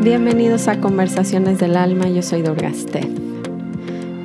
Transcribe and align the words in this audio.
Bienvenidos 0.00 0.68
a 0.68 0.80
Conversaciones 0.80 1.58
del 1.58 1.76
Alma, 1.76 2.08
yo 2.08 2.22
soy 2.22 2.40
Dorgaste. 2.40 3.06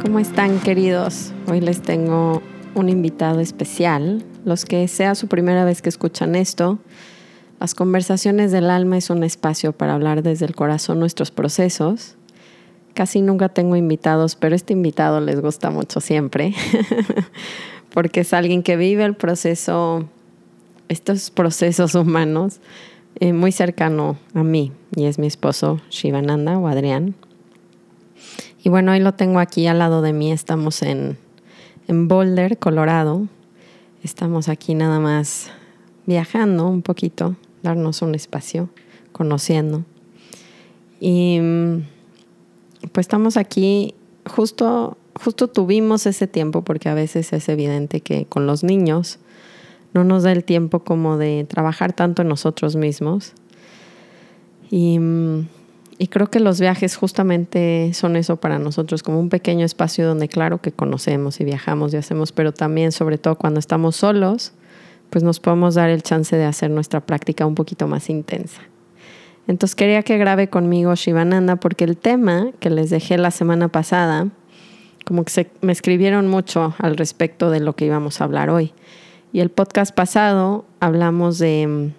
¿Cómo 0.02 0.20
están 0.20 0.60
queridos? 0.60 1.34
Hoy 1.50 1.60
les 1.60 1.82
tengo 1.82 2.42
un 2.76 2.88
invitado 2.88 3.42
especial. 3.42 4.24
Los 4.46 4.64
que 4.64 4.88
sea 4.88 5.16
su 5.16 5.28
primera 5.28 5.66
vez 5.66 5.82
que 5.82 5.90
escuchan 5.90 6.36
esto, 6.36 6.80
las 7.60 7.76
Conversaciones 7.76 8.54
del 8.54 8.70
Alma 8.70 8.98
es 8.98 9.10
un 9.10 9.24
espacio 9.24 9.74
para 9.74 9.96
hablar 9.96 10.24
desde 10.24 10.46
el 10.46 10.56
corazón 10.56 11.00
nuestros 11.00 11.30
procesos. 11.30 12.16
Casi 12.94 13.22
nunca 13.22 13.50
tengo 13.50 13.76
invitados, 13.76 14.36
pero 14.36 14.56
este 14.56 14.74
invitado 14.74 15.22
les 15.22 15.40
gusta 15.40 15.70
mucho 15.70 16.02
siempre, 16.02 16.54
porque 17.94 18.22
es 18.22 18.34
alguien 18.34 18.64
que 18.64 18.76
vive 18.76 19.06
el 19.06 19.16
proceso, 19.16 20.06
estos 20.90 21.32
procesos 21.32 21.96
humanos 21.96 22.60
eh, 23.20 23.34
muy 23.34 23.52
cercano 23.52 24.18
a 24.34 24.44
mí 24.44 24.72
y 24.96 25.06
es 25.06 25.20
mi 25.20 25.28
esposo 25.28 25.80
Shivananda 25.90 26.58
o 26.58 26.68
Adrián. 26.68 27.16
Y 28.64 28.70
bueno, 28.70 28.92
hoy 28.92 29.00
lo 29.00 29.14
tengo 29.14 29.40
aquí 29.40 29.68
al 29.68 29.80
lado 29.80 30.02
de 30.02 30.14
mí. 30.14 30.32
Estamos 30.32 30.82
en, 30.84 31.18
en 31.88 32.08
Boulder, 32.08 32.58
Colorado. 32.58 33.28
Estamos 34.04 34.50
aquí 34.50 34.76
nada 34.76 35.00
más 35.00 35.52
viajando 36.06 36.68
un 36.68 36.82
poquito, 36.82 37.36
darnos 37.64 38.02
un 38.02 38.16
espacio, 38.16 38.70
conociendo. 39.12 39.84
Y 41.00 41.40
pues 42.88 43.06
estamos 43.06 43.38
aquí, 43.38 43.96
justo, 44.26 44.98
justo 45.16 45.48
tuvimos 45.48 46.06
ese 46.06 46.28
tiempo 46.28 46.64
porque 46.64 46.90
a 46.90 46.94
veces 46.94 47.34
es 47.34 47.50
evidente 47.50 48.02
que 48.02 48.26
con 48.26 48.48
los 48.48 48.64
niños 48.64 49.20
no 49.94 50.04
nos 50.04 50.24
da 50.24 50.32
el 50.32 50.44
tiempo 50.44 50.80
como 50.80 51.18
de 51.18 51.46
trabajar 51.48 51.94
tanto 51.94 52.22
en 52.22 52.30
nosotros 52.30 52.76
mismos. 52.76 53.34
Y, 54.70 55.00
y, 55.98 56.08
creo 56.08 56.28
que 56.28 56.40
los 56.40 56.62
viajes 56.62 56.96
justamente 56.96 57.92
son 57.94 58.16
eso 58.16 58.38
para 58.38 58.58
nosotros, 58.58 59.04
como 59.04 59.20
un 59.20 59.28
pequeño 59.28 59.66
espacio 59.66 60.08
donde 60.08 60.30
claro 60.30 60.62
que 60.62 60.72
conocemos 60.72 61.42
y 61.42 61.44
viajamos 61.44 61.94
y 61.94 61.98
hacemos, 61.98 62.32
pero 62.32 62.54
también 62.54 62.94
sobre 62.94 63.18
todo 63.18 63.36
cuando 63.36 63.60
estamos 63.60 63.98
solos, 63.98 64.54
pues 65.10 65.26
nos 65.26 65.42
podemos 65.42 65.76
dar 65.76 65.90
el 65.90 66.04
chance 66.04 66.38
de 66.38 66.46
hacer 66.46 66.72
nuestra 66.72 67.02
práctica 67.02 67.46
un 67.46 67.56
poquito 67.56 67.86
más 67.86 68.10
intensa. 68.10 68.62
Entonces 69.48 69.76
quería 69.76 70.04
que 70.04 70.18
grabe 70.18 70.50
conmigo 70.50 70.94
Shivananda 70.96 71.56
porque 71.56 71.84
el 71.84 71.98
tema 71.98 72.52
que 72.60 72.70
les 72.70 72.90
dejé 72.90 73.18
la 73.18 73.32
semana 73.32 73.68
pasada, 73.68 74.28
como 75.06 75.24
que 75.24 75.32
se, 75.32 75.52
me 75.62 75.72
escribieron 75.72 76.28
mucho 76.28 76.76
al 76.78 76.96
respecto 76.96 77.50
de 77.50 77.60
lo 77.60 77.76
que 77.76 77.86
íbamos 77.86 78.22
a 78.22 78.26
hablar 78.26 78.50
hoy. 78.50 78.74
Y 79.34 79.40
el 79.40 79.50
podcast 79.50 79.94
pasado 79.96 80.66
hablamos 80.80 81.40
de, 81.40 81.92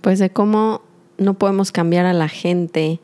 pues 0.00 0.18
de 0.18 0.30
cómo 0.30 0.82
no 1.16 1.34
podemos 1.34 1.72
cambiar 1.72 2.06
a 2.06 2.12
la 2.12 2.28
gente 2.28 3.00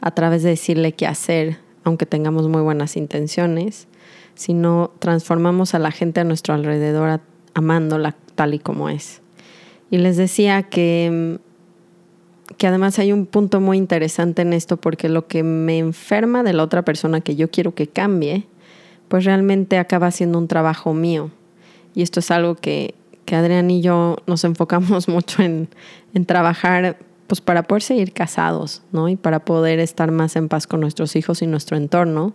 a 0.00 0.10
través 0.10 0.42
de 0.42 0.50
decirle 0.50 0.92
qué 0.92 1.06
hacer, 1.06 1.58
aunque 1.84 2.06
tengamos 2.06 2.48
muy 2.48 2.62
buenas 2.62 2.96
intenciones, 2.96 3.88
sino 4.34 4.92
transformamos 4.98 5.74
a 5.74 5.78
la 5.78 5.90
gente 5.90 6.20
a 6.20 6.24
nuestro 6.24 6.54
alrededor 6.54 7.20
amándola 7.54 8.16
tal 8.34 8.54
y 8.54 8.58
como 8.58 8.88
es. 8.88 9.22
Y 9.90 9.98
les 9.98 10.16
decía 10.16 10.64
que, 10.64 11.38
que 12.56 12.66
además 12.66 12.98
hay 12.98 13.12
un 13.12 13.26
punto 13.26 13.60
muy 13.60 13.76
interesante 13.76 14.42
en 14.42 14.52
esto 14.52 14.76
porque 14.76 15.08
lo 15.08 15.26
que 15.26 15.42
me 15.42 15.78
enferma 15.78 16.42
de 16.42 16.52
la 16.52 16.62
otra 16.62 16.82
persona 16.82 17.20
que 17.20 17.36
yo 17.36 17.50
quiero 17.50 17.74
que 17.74 17.86
cambie, 17.86 18.46
pues 19.08 19.24
realmente 19.24 19.78
acaba 19.78 20.10
siendo 20.10 20.38
un 20.38 20.48
trabajo 20.48 20.94
mío 20.94 21.30
y 21.94 22.02
esto 22.02 22.20
es 22.20 22.30
algo 22.30 22.56
que, 22.56 22.94
que 23.24 23.36
Adrián 23.36 23.70
y 23.70 23.80
yo 23.80 24.16
nos 24.26 24.44
enfocamos 24.44 25.08
mucho 25.08 25.42
en, 25.42 25.68
en, 26.12 26.26
trabajar 26.26 26.98
pues 27.26 27.40
para 27.40 27.62
poder 27.62 27.82
seguir 27.82 28.12
casados, 28.12 28.82
¿no? 28.92 29.08
Y 29.08 29.16
para 29.16 29.44
poder 29.44 29.78
estar 29.78 30.10
más 30.10 30.36
en 30.36 30.48
paz 30.48 30.66
con 30.66 30.80
nuestros 30.80 31.16
hijos 31.16 31.40
y 31.40 31.46
nuestro 31.46 31.76
entorno. 31.76 32.34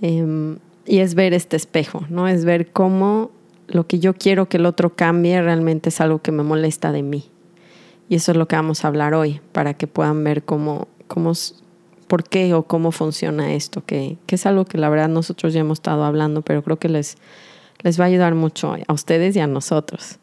Em, 0.00 0.58
y 0.86 0.98
es 0.98 1.14
ver 1.14 1.34
este 1.34 1.56
espejo, 1.56 2.04
¿no? 2.08 2.28
Es 2.28 2.44
ver 2.44 2.70
cómo 2.70 3.30
lo 3.66 3.86
que 3.86 3.98
yo 3.98 4.14
quiero 4.14 4.48
que 4.48 4.58
el 4.58 4.66
otro 4.66 4.94
cambie 4.94 5.42
realmente 5.42 5.88
es 5.88 6.00
algo 6.00 6.20
que 6.20 6.32
me 6.32 6.42
molesta 6.42 6.92
de 6.92 7.02
mí. 7.02 7.28
Y 8.08 8.16
eso 8.16 8.32
es 8.32 8.38
lo 8.38 8.48
que 8.48 8.56
vamos 8.56 8.84
a 8.84 8.88
hablar 8.88 9.14
hoy, 9.14 9.40
para 9.52 9.74
que 9.74 9.86
puedan 9.86 10.24
ver 10.24 10.44
cómo, 10.44 10.88
cómo 11.06 11.32
por 12.06 12.24
qué 12.24 12.54
o 12.54 12.62
cómo 12.64 12.90
funciona 12.90 13.52
esto, 13.52 13.84
que, 13.84 14.16
que 14.26 14.36
es 14.36 14.46
algo 14.46 14.64
que 14.64 14.78
la 14.78 14.88
verdad 14.88 15.08
nosotros 15.08 15.52
ya 15.52 15.60
hemos 15.60 15.78
estado 15.78 16.04
hablando, 16.04 16.42
pero 16.42 16.62
creo 16.62 16.78
que 16.78 16.88
les, 16.88 17.18
les 17.82 18.00
va 18.00 18.04
a 18.04 18.08
ayudar 18.08 18.34
mucho 18.34 18.74
a 18.86 18.92
ustedes 18.92 19.36
y 19.36 19.40
a 19.40 19.46
nosotros. 19.46 20.18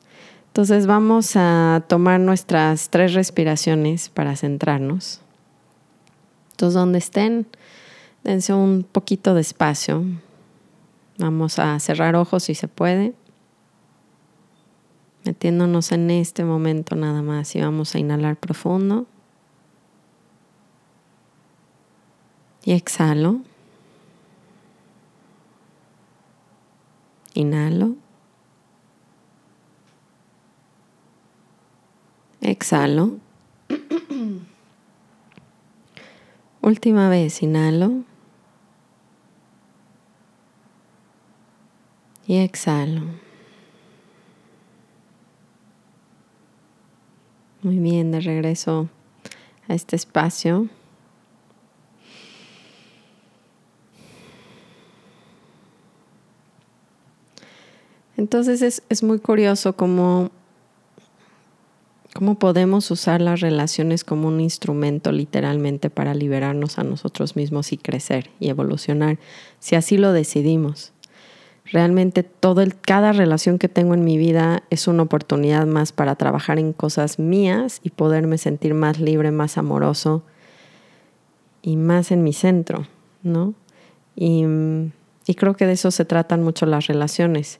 Entonces 0.47 0.87
vamos 0.87 1.33
a 1.35 1.83
tomar 1.87 2.19
nuestras 2.21 2.89
tres 2.89 3.13
respiraciones 3.13 4.09
para 4.09 4.35
centrarnos. 4.37 5.21
Entonces 6.51 6.75
donde 6.75 6.99
estén, 6.99 7.45
dense 8.23 8.53
un 8.53 8.83
poquito 8.89 9.33
de 9.33 9.41
espacio. 9.41 10.05
Vamos 11.17 11.59
a 11.59 11.77
cerrar 11.79 12.15
ojos 12.15 12.43
si 12.43 12.55
se 12.55 12.69
puede. 12.69 13.13
Metiéndonos 15.25 15.91
en 15.91 16.11
este 16.11 16.45
momento 16.45 16.95
nada 16.95 17.23
más 17.23 17.55
y 17.55 17.61
vamos 17.61 17.95
a 17.95 17.99
inhalar 17.99 18.37
profundo. 18.37 19.07
Y 22.63 22.73
exhalo. 22.73 23.41
Inhalo. 27.33 27.95
Exhalo. 32.41 33.17
Última 36.61 37.09
vez, 37.09 37.41
inhalo. 37.41 38.03
Y 42.27 42.37
exhalo. 42.37 43.24
Muy 47.65 47.79
bien, 47.79 48.11
de 48.11 48.19
regreso 48.19 48.89
a 49.67 49.73
este 49.73 49.95
espacio. 49.95 50.69
Entonces 58.17 58.61
es, 58.61 58.83
es 58.89 59.01
muy 59.01 59.17
curioso 59.17 59.75
cómo, 59.75 60.29
cómo 62.13 62.37
podemos 62.37 62.91
usar 62.91 63.19
las 63.19 63.39
relaciones 63.39 64.03
como 64.03 64.27
un 64.27 64.41
instrumento 64.41 65.11
literalmente 65.11 65.89
para 65.89 66.13
liberarnos 66.13 66.77
a 66.77 66.83
nosotros 66.83 67.35
mismos 67.35 67.71
y 67.71 67.77
crecer 67.77 68.29
y 68.39 68.49
evolucionar, 68.49 69.17
si 69.57 69.73
así 69.73 69.97
lo 69.97 70.11
decidimos. 70.11 70.93
Realmente 71.71 72.23
todo 72.23 72.61
el, 72.61 72.75
cada 72.75 73.11
relación 73.11 73.57
que 73.57 73.69
tengo 73.69 73.95
en 73.95 74.03
mi 74.03 74.17
vida 74.17 74.63
es 74.69 74.87
una 74.87 75.03
oportunidad 75.03 75.65
más 75.65 75.91
para 75.91 76.15
trabajar 76.15 76.59
en 76.59 76.73
cosas 76.73 77.17
mías 77.17 77.79
y 77.83 77.89
poderme 77.89 78.37
sentir 78.37 78.73
más 78.73 78.99
libre, 78.99 79.31
más 79.31 79.57
amoroso 79.57 80.23
y 81.61 81.75
más 81.75 82.11
en 82.11 82.23
mi 82.23 82.33
centro, 82.33 82.87
¿no? 83.23 83.55
Y, 84.15 84.45
creo 85.35 85.55
que 85.55 85.65
de 85.65 85.73
eso 85.73 85.89
se 85.89 86.05
tratan 86.05 86.43
mucho 86.43 86.65
las 86.67 86.87
relaciones 86.87 87.59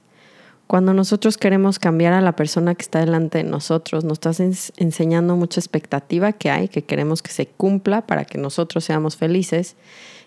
cuando 0.66 0.92
nosotros 0.92 1.38
queremos 1.38 1.78
cambiar 1.78 2.12
a 2.12 2.20
la 2.20 2.34
persona 2.34 2.74
que 2.74 2.82
está 2.82 2.98
delante 2.98 3.38
de 3.38 3.44
nosotros, 3.44 4.02
nos 4.02 4.14
estás 4.14 4.40
enseñando 4.76 5.36
mucha 5.36 5.60
expectativa 5.60 6.32
que 6.32 6.50
hay, 6.50 6.68
que 6.68 6.82
queremos 6.82 7.22
que 7.22 7.30
se 7.30 7.46
cumpla 7.46 8.04
para 8.04 8.24
que 8.24 8.38
nosotros 8.38 8.84
seamos 8.84 9.16
felices. 9.16 9.76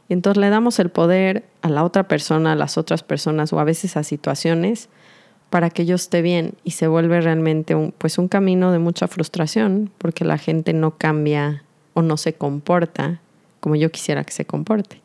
Y 0.09 0.13
entonces 0.13 0.41
le 0.41 0.49
damos 0.49 0.79
el 0.79 0.89
poder 0.89 1.45
a 1.61 1.69
la 1.69 1.83
otra 1.83 2.07
persona, 2.07 2.53
a 2.53 2.55
las 2.55 2.77
otras 2.77 3.03
personas 3.03 3.53
o 3.53 3.59
a 3.59 3.63
veces 3.63 3.95
a 3.95 4.03
situaciones 4.03 4.89
para 5.51 5.69
que 5.69 5.85
yo 5.85 5.95
esté 5.95 6.21
bien 6.21 6.53
y 6.63 6.71
se 6.71 6.87
vuelve 6.87 7.21
realmente 7.21 7.75
un, 7.75 7.93
pues 7.97 8.17
un 8.17 8.27
camino 8.27 8.71
de 8.71 8.79
mucha 8.79 9.07
frustración 9.07 9.91
porque 9.99 10.25
la 10.25 10.37
gente 10.37 10.73
no 10.73 10.97
cambia 10.97 11.63
o 11.93 12.01
no 12.01 12.17
se 12.17 12.33
comporta 12.33 13.21
como 13.59 13.75
yo 13.75 13.91
quisiera 13.91 14.23
que 14.23 14.33
se 14.33 14.45
comporte. 14.45 15.01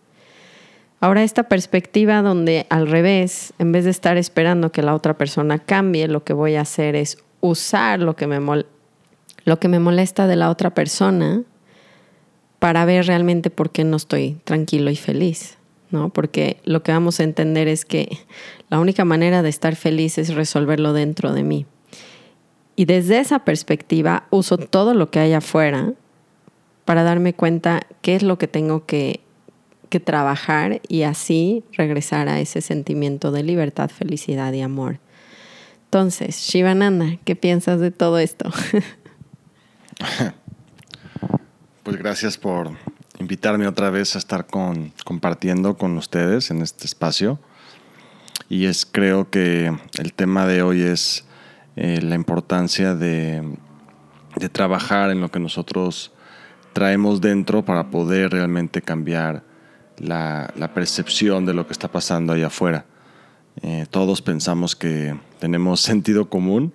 Ahora 1.01 1.23
esta 1.23 1.45
perspectiva 1.45 2.23
donde 2.23 2.67
al 2.71 2.89
revés, 2.89 3.53
en 3.59 3.73
vez 3.73 3.85
de 3.85 3.91
estar 3.91 4.17
esperando 4.17 4.73
que 4.73 4.83
la 4.83 4.95
otra 4.95 5.19
persona 5.19 5.59
cambie, 5.59 6.09
lo 6.09 6.25
que 6.25 6.33
voy 6.33 6.55
a 6.55 6.63
hacer 6.63 6.97
es 6.97 7.19
usar 7.43 8.01
lo 8.01 8.17
que 8.17 8.27
me, 8.27 8.41
lo 9.45 9.61
que 9.61 9.69
me 9.69 9.81
molesta 9.81 10.27
de 10.27 10.37
la 10.37 10.49
otra 10.49 10.71
persona 10.73 11.43
para 12.65 12.87
ver 12.87 13.05
realmente 13.05 13.51
por 13.51 13.73
qué 13.73 13.85
no 13.85 13.99
estoy 13.99 14.39
tranquilo 14.45 14.91
y 14.91 14.97
feliz. 14.97 15.59
¿no? 15.91 16.09
Porque 16.09 16.57
lo 16.65 16.83
que 16.83 16.93
vamos 16.93 17.21
a 17.21 17.23
entender 17.23 17.69
es 17.69 17.85
que 17.85 18.09
la 18.71 18.81
única 18.81 19.05
manera 19.05 19.43
de 19.43 19.51
estar 19.51 19.77
feliz 19.77 20.17
es 20.17 20.35
resolverlo 20.35 20.95
dentro 20.95 21.35
de 21.35 21.43
mí. 21.43 21.67
Y 22.75 22.87
desde 22.87 23.19
esa 23.19 23.41
perspectiva 23.41 24.27
uso 24.31 24.57
todo 24.57 24.95
lo 24.95 25.11
que 25.11 25.19
hay 25.19 25.35
afuera 25.35 25.93
para 26.87 27.03
darme 27.03 27.35
cuenta 27.35 27.83
qué 28.01 28.15
es 28.17 28.23
lo 28.23 28.39
que 28.39 28.49
tengo 28.49 28.87
que, 28.87 29.21
que 29.91 30.01
trabajar 30.01 30.81
y 30.89 31.03
así 31.03 31.65
regresar 31.73 32.31
a 32.31 32.41
ese 32.41 32.63
sentimiento 32.63 33.31
de 33.31 33.43
libertad, 33.43 33.91
felicidad 33.91 34.55
y 34.55 34.63
amor. 34.63 35.01
Entonces, 35.85 36.39
Shivananda, 36.39 37.19
¿qué 37.27 37.37
piensas 37.37 37.79
de 37.81 37.91
todo 37.91 38.19
esto? 38.19 38.51
pues 41.85 41.97
gracias 41.97 42.37
por 42.37 42.71
invitarme 43.21 43.69
otra 43.69 43.91
vez 43.91 44.17
a 44.17 44.19
estar 44.19 44.47
con, 44.47 44.93
compartiendo 45.05 45.77
con 45.77 45.97
ustedes 45.97 46.51
en 46.51 46.63
este 46.63 46.87
espacio. 46.87 47.39
Y 48.49 48.67
es 48.67 48.85
creo 48.85 49.31
que 49.31 49.73
el 49.99 50.13
tema 50.13 50.47
de 50.47 50.63
hoy 50.63 50.83
es 50.83 51.25
eh, 51.77 52.01
la 52.03 52.17
importancia 52.17 52.95
de, 52.95 53.57
de 54.37 54.49
trabajar 54.49 55.11
en 55.11 55.21
lo 55.21 55.31
que 55.31 55.39
nosotros 55.39 56.13
traemos 56.73 57.21
dentro 57.21 57.65
para 57.65 57.91
poder 57.91 58.33
realmente 58.33 58.83
cambiar 58.83 59.45
la, 59.99 60.71
percepción 60.75 61.47
de 61.47 61.55
lo 61.55 61.67
que 61.67 61.73
está 61.73 61.91
pasando 61.91 62.33
allá 62.33 62.49
afuera. 62.49 62.87
Eh, 63.63 63.87
todos 63.91 64.23
pensamos 64.23 64.75
que 64.75 65.17
tenemos 65.39 65.81
sentido 65.81 66.29
común 66.29 66.73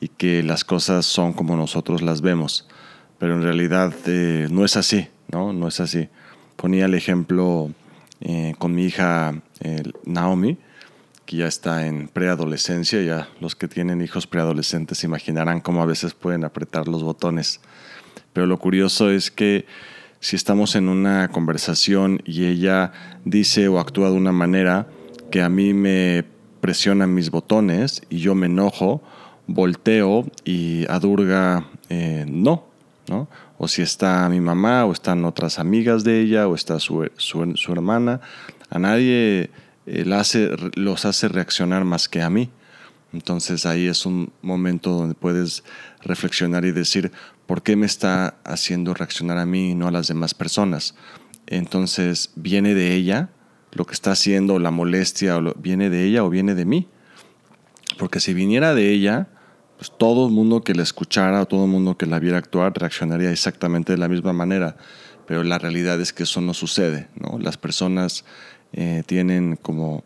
y 0.00 0.08
que 0.08 0.42
las 0.42 0.64
cosas 0.64 1.06
son 1.06 1.32
como 1.32 1.56
nosotros 1.56 2.02
las 2.02 2.20
vemos, 2.20 2.68
pero 3.18 3.34
en 3.34 3.42
realidad 3.42 3.94
eh, 4.06 4.48
no 4.50 4.64
es 4.64 4.76
así, 4.76 5.08
¿no? 5.30 5.52
No 5.52 5.68
es 5.68 5.80
así. 5.80 6.08
Ponía 6.56 6.86
el 6.86 6.94
ejemplo 6.94 7.70
eh, 8.20 8.54
con 8.58 8.74
mi 8.74 8.84
hija 8.84 9.34
Naomi, 10.04 10.58
que 11.26 11.38
ya 11.38 11.46
está 11.46 11.86
en 11.86 12.08
preadolescencia, 12.08 13.02
ya 13.02 13.28
los 13.40 13.56
que 13.56 13.68
tienen 13.68 14.00
hijos 14.00 14.26
preadolescentes 14.26 15.02
imaginarán 15.04 15.60
cómo 15.60 15.82
a 15.82 15.86
veces 15.86 16.14
pueden 16.14 16.44
apretar 16.44 16.88
los 16.88 17.02
botones. 17.02 17.60
Pero 18.32 18.46
lo 18.46 18.58
curioso 18.58 19.10
es 19.10 19.30
que 19.30 19.66
si 20.20 20.36
estamos 20.36 20.76
en 20.76 20.88
una 20.88 21.28
conversación 21.28 22.22
y 22.24 22.46
ella 22.46 22.92
dice 23.24 23.68
o 23.68 23.78
actúa 23.78 24.10
de 24.10 24.16
una 24.16 24.32
manera, 24.32 24.86
que 25.30 25.42
a 25.42 25.48
mí 25.48 25.74
me 25.74 26.24
presionan 26.60 27.14
mis 27.14 27.30
botones 27.30 28.02
y 28.08 28.18
yo 28.18 28.34
me 28.34 28.46
enojo, 28.46 29.02
volteo 29.46 30.26
y 30.44 30.84
a 30.88 30.98
Durga 30.98 31.68
eh, 31.88 32.24
no, 32.28 32.65
O 33.58 33.68
si 33.68 33.82
está 33.82 34.28
mi 34.28 34.40
mamá 34.40 34.84
o 34.84 34.92
están 34.92 35.24
otras 35.24 35.58
amigas 35.58 36.04
de 36.04 36.20
ella 36.20 36.48
o 36.48 36.54
está 36.54 36.78
su, 36.80 37.08
hermana, 37.68 38.20
a 38.70 38.78
nadie 38.78 39.50
eh, 39.86 40.04
los 40.74 41.04
hace 41.04 41.28
reaccionar 41.28 41.84
más 41.84 42.08
que 42.08 42.22
a 42.22 42.30
mí. 42.30 42.50
Entonces 43.12 43.64
ahí 43.66 43.86
es 43.86 44.04
un 44.04 44.32
momento 44.42 44.90
donde 44.90 45.14
puedes 45.14 45.64
reflexionar 46.02 46.64
y 46.64 46.72
decir, 46.72 47.12
¿por 47.46 47.62
qué 47.62 47.76
me 47.76 47.86
está 47.86 48.36
haciendo 48.44 48.94
reaccionar 48.94 49.38
a 49.38 49.46
mí 49.46 49.70
y 49.70 49.74
no 49.74 49.88
a 49.88 49.92
las 49.92 50.08
demás 50.08 50.34
personas? 50.34 50.94
Entonces, 51.46 52.32
¿viene 52.34 52.74
de 52.74 52.94
ella? 52.94 53.30
lo 53.76 53.84
que 53.84 53.94
está 53.94 54.12
haciendo, 54.12 54.58
la 54.58 54.70
molestia, 54.70 55.36
o 55.36 55.54
viene 55.54 55.90
de 55.90 56.04
ella 56.04 56.24
o 56.24 56.30
viene 56.30 56.54
de 56.54 56.64
mí. 56.64 56.88
Porque 57.98 58.20
si 58.20 58.34
viniera 58.34 58.74
de 58.74 58.90
ella, 58.90 59.28
pues 59.76 59.92
todo 59.96 60.26
el 60.26 60.32
mundo 60.32 60.62
que 60.62 60.74
la 60.74 60.82
escuchara 60.82 61.42
o 61.42 61.46
todo 61.46 61.64
el 61.64 61.70
mundo 61.70 61.96
que 61.96 62.06
la 62.06 62.18
viera 62.18 62.38
actuar 62.38 62.72
reaccionaría 62.74 63.30
exactamente 63.30 63.92
de 63.92 63.98
la 63.98 64.08
misma 64.08 64.32
manera. 64.32 64.76
Pero 65.26 65.42
la 65.42 65.58
realidad 65.58 66.00
es 66.00 66.12
que 66.12 66.22
eso 66.22 66.40
no 66.40 66.54
sucede. 66.54 67.08
¿no? 67.16 67.38
Las 67.38 67.56
personas 67.56 68.24
eh, 68.72 69.02
tienen 69.06 69.56
como 69.56 70.04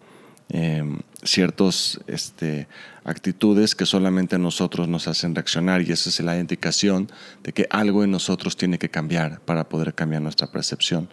eh, 0.49 0.83
ciertas 1.23 2.01
este, 2.07 2.67
actitudes 3.05 3.75
que 3.75 3.87
solamente 3.87 4.37
a 4.37 4.39
nosotros 4.39 4.89
nos 4.89 5.07
hacen 5.07 5.35
reaccionar 5.35 5.83
y 5.83 5.93
esa 5.93 6.09
es 6.09 6.19
la 6.21 6.39
indicación 6.39 7.09
de 7.45 7.53
que 7.53 7.67
algo 7.71 8.03
en 8.03 8.11
nosotros 8.11 8.57
tiene 8.57 8.79
que 8.79 8.89
cambiar 8.89 9.41
para 9.41 9.69
poder 9.69 9.95
cambiar 9.95 10.23
nuestra 10.23 10.51
percepción. 10.51 11.09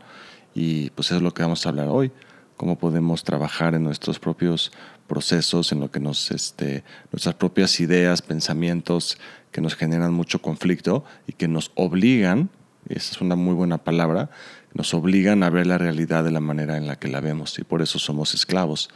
Y 0.56 0.90
pues 0.92 1.08
eso 1.08 1.18
es 1.18 1.22
lo 1.22 1.34
que 1.34 1.44
vamos 1.44 1.66
a 1.66 1.70
hablar 1.70 1.90
hoy 1.90 2.12
cómo 2.58 2.78
podemos 2.78 3.24
trabajar 3.24 3.76
en 3.76 3.84
nuestros 3.84 4.20
propios 4.20 4.72
procesos, 5.08 5.72
en 5.72 5.80
lo 5.80 5.90
que 5.92 6.00
nos, 6.00 6.32
este, 6.32 6.84
nuestras 7.12 7.36
propias 7.36 7.80
ideas, 7.80 8.22
pensamientos 8.22 9.18
que 9.52 9.62
nos 9.62 9.76
generan 9.76 10.14
mucho 10.14 10.42
conflicto 10.42 11.04
y 11.26 11.34
que 11.34 11.48
nos 11.48 11.72
obligan, 11.76 12.50
esa 12.90 13.12
es 13.14 13.22
una 13.22 13.36
muy 13.36 13.54
buena 13.54 13.80
palabra, 13.80 14.30
nos 14.74 14.94
obligan 14.94 15.44
a 15.44 15.50
ver 15.50 15.66
la 15.68 15.78
realidad 15.78 16.24
de 16.24 16.32
la 16.32 16.40
manera 16.40 16.78
en 16.78 16.88
la 16.88 16.98
que 16.98 17.08
la 17.08 17.22
vemos 17.22 17.58
y 17.58 17.64
por 17.64 17.82
eso 17.82 18.00
somos 18.00 18.34
esclavos. 18.34 18.90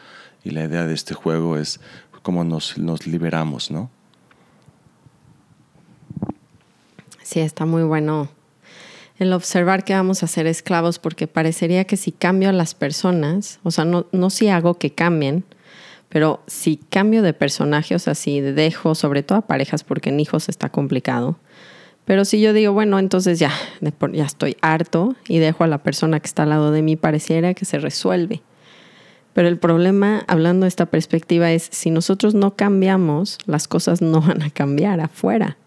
Y 0.44 0.52
la 0.52 0.64
idea 0.64 0.86
de 0.86 0.94
este 0.94 1.14
juego 1.14 1.58
es 1.58 1.80
cómo 2.22 2.44
nos, 2.44 2.78
nos 2.78 3.08
liberamos, 3.08 3.72
¿no? 3.72 3.90
Sí, 7.24 7.40
está 7.40 7.66
muy 7.66 7.84
bueno 7.84 8.30
el 9.22 9.34
observar 9.34 9.84
que 9.84 9.94
vamos 9.94 10.24
a 10.24 10.28
ser 10.28 10.48
esclavos, 10.48 10.98
porque 10.98 11.28
parecería 11.28 11.86
que 11.86 11.96
si 11.96 12.12
cambio 12.12 12.50
a 12.50 12.54
las 12.54 12.74
personas, 12.74 13.60
o 13.62 13.70
sea, 13.70 13.86
no, 13.86 14.08
no 14.12 14.32
si 14.32 14.50
hago 14.50 14.80
que 14.80 14.94
cambien, 14.96 15.46
pero 16.12 16.44
si 16.46 16.78
cambio 16.78 17.24
de 17.24 17.34
personaje, 17.34 17.96
o 17.96 18.00
sea, 18.00 18.14
si 18.14 18.42
dejo, 18.42 18.94
sobre 18.94 19.24
todo 19.24 19.40
a 19.40 19.48
parejas, 19.48 19.84
porque 19.84 20.10
en 20.10 20.20
hijos 20.20 20.50
está 20.50 20.70
complicado, 20.70 21.38
pero 22.06 22.26
si 22.26 22.40
yo 22.42 22.54
digo, 22.54 22.74
bueno, 22.74 23.00
entonces 23.00 23.40
ya, 23.40 23.52
ya 24.14 24.26
estoy 24.26 24.58
harto 24.62 25.16
y 25.28 25.40
dejo 25.40 25.64
a 25.64 25.68
la 25.68 25.84
persona 25.84 26.20
que 26.20 26.28
está 26.28 26.44
al 26.44 26.50
lado 26.50 26.72
de 26.72 26.82
mí, 26.82 26.96
pareciera 26.96 27.54
que 27.54 27.66
se 27.66 27.80
resuelve. 27.80 28.42
Pero 29.34 29.48
el 29.48 29.58
problema, 29.58 30.24
hablando 30.28 30.66
de 30.66 30.70
esta 30.70 30.88
perspectiva, 30.88 31.52
es 31.52 31.70
si 31.72 31.90
nosotros 31.90 32.34
no 32.36 32.56
cambiamos, 32.56 33.38
las 33.46 33.68
cosas 33.68 34.02
no 34.02 34.22
van 34.28 34.42
a 34.42 34.50
cambiar 34.50 35.00
afuera 35.00 35.58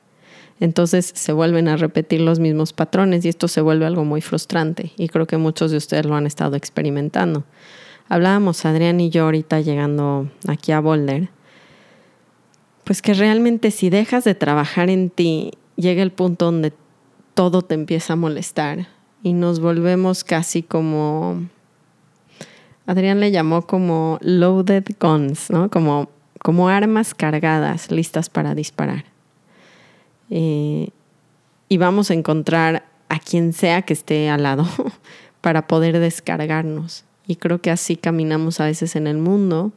entonces 0.60 1.10
se 1.14 1.32
vuelven 1.32 1.68
a 1.68 1.76
repetir 1.76 2.20
los 2.20 2.38
mismos 2.38 2.72
patrones 2.72 3.24
y 3.24 3.28
esto 3.28 3.48
se 3.48 3.60
vuelve 3.60 3.86
algo 3.86 4.04
muy 4.04 4.20
frustrante 4.20 4.92
y 4.96 5.08
creo 5.08 5.26
que 5.26 5.36
muchos 5.36 5.70
de 5.70 5.76
ustedes 5.76 6.06
lo 6.06 6.14
han 6.14 6.26
estado 6.26 6.56
experimentando. 6.56 7.44
Hablábamos 8.08 8.64
Adrián 8.64 9.00
y 9.00 9.10
yo 9.10 9.24
ahorita 9.24 9.60
llegando 9.60 10.28
aquí 10.46 10.72
a 10.72 10.80
Boulder, 10.80 11.30
pues 12.84 13.00
que 13.00 13.14
realmente 13.14 13.70
si 13.70 13.88
dejas 13.88 14.24
de 14.24 14.34
trabajar 14.34 14.90
en 14.90 15.08
ti, 15.08 15.52
llega 15.76 16.02
el 16.02 16.12
punto 16.12 16.46
donde 16.46 16.72
todo 17.34 17.62
te 17.62 17.74
empieza 17.74 18.12
a 18.12 18.16
molestar 18.16 18.88
y 19.22 19.32
nos 19.32 19.58
volvemos 19.58 20.22
casi 20.22 20.62
como, 20.62 21.48
Adrián 22.86 23.20
le 23.20 23.30
llamó 23.30 23.66
como 23.66 24.18
loaded 24.20 24.84
guns, 25.00 25.50
¿no? 25.50 25.70
Como, 25.70 26.10
como 26.42 26.68
armas 26.68 27.14
cargadas, 27.14 27.90
listas 27.90 28.28
para 28.28 28.54
disparar. 28.54 29.06
Eh, 30.28 30.90
y 31.70 31.76
vamos 31.78 32.10
a 32.10 32.14
encontrar 32.14 32.84
a 33.08 33.18
quien 33.18 33.54
sea 33.54 33.82
que 33.82 33.94
esté 33.94 34.28
al 34.28 34.42
lado 34.42 34.66
para 35.40 35.66
poder 35.66 35.98
descargarnos. 35.98 37.04
Y 37.26 37.36
creo 37.36 37.60
que 37.60 37.70
así 37.70 37.96
caminamos 37.96 38.60
a 38.60 38.66
veces 38.66 38.96
en 38.96 39.06
el 39.06 39.18
mundo 39.18 39.72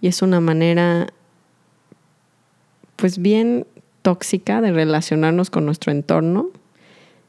y 0.00 0.08
es 0.08 0.22
una 0.22 0.40
manera 0.40 1.08
pues 2.96 3.18
bien 3.18 3.66
tóxica 4.02 4.60
de 4.60 4.72
relacionarnos 4.72 5.50
con 5.50 5.66
nuestro 5.66 5.92
entorno 5.92 6.50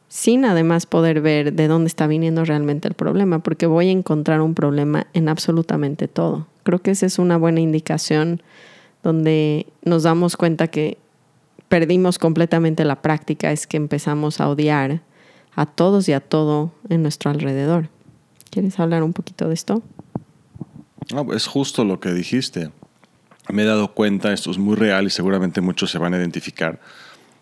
sin 0.09 0.45
además 0.45 0.85
poder 0.85 1.21
ver 1.21 1.53
de 1.53 1.67
dónde 1.67 1.87
está 1.87 2.07
viniendo 2.07 2.45
realmente 2.45 2.87
el 2.87 2.93
problema, 2.93 3.39
porque 3.39 3.65
voy 3.65 3.89
a 3.89 3.91
encontrar 3.91 4.41
un 4.41 4.53
problema 4.53 5.07
en 5.13 5.27
absolutamente 5.27 6.07
todo. 6.07 6.47
Creo 6.63 6.79
que 6.79 6.91
esa 6.91 7.05
es 7.05 7.19
una 7.19 7.37
buena 7.37 7.59
indicación 7.59 8.41
donde 9.03 9.67
nos 9.83 10.03
damos 10.03 10.37
cuenta 10.37 10.67
que 10.67 10.97
perdimos 11.67 12.19
completamente 12.19 12.85
la 12.85 13.01
práctica 13.01 13.51
es 13.51 13.67
que 13.67 13.77
empezamos 13.77 14.39
a 14.39 14.49
odiar 14.49 15.01
a 15.55 15.65
todos 15.65 16.07
y 16.07 16.13
a 16.13 16.19
todo 16.19 16.71
en 16.89 17.01
nuestro 17.01 17.31
alrededor. 17.31 17.89
¿Quieres 18.57 18.79
hablar 18.79 19.03
un 19.03 19.13
poquito 19.13 19.47
de 19.47 19.53
esto? 19.53 19.83
es 21.31 21.45
justo 21.45 21.85
lo 21.85 21.99
que 21.99 22.11
dijiste. 22.11 22.71
Me 23.49 23.61
he 23.61 23.65
dado 23.65 23.93
cuenta, 23.93 24.33
esto 24.33 24.49
es 24.49 24.57
muy 24.57 24.75
real 24.75 25.05
y 25.05 25.11
seguramente 25.11 25.61
muchos 25.61 25.91
se 25.91 25.99
van 25.99 26.15
a 26.15 26.17
identificar. 26.17 26.81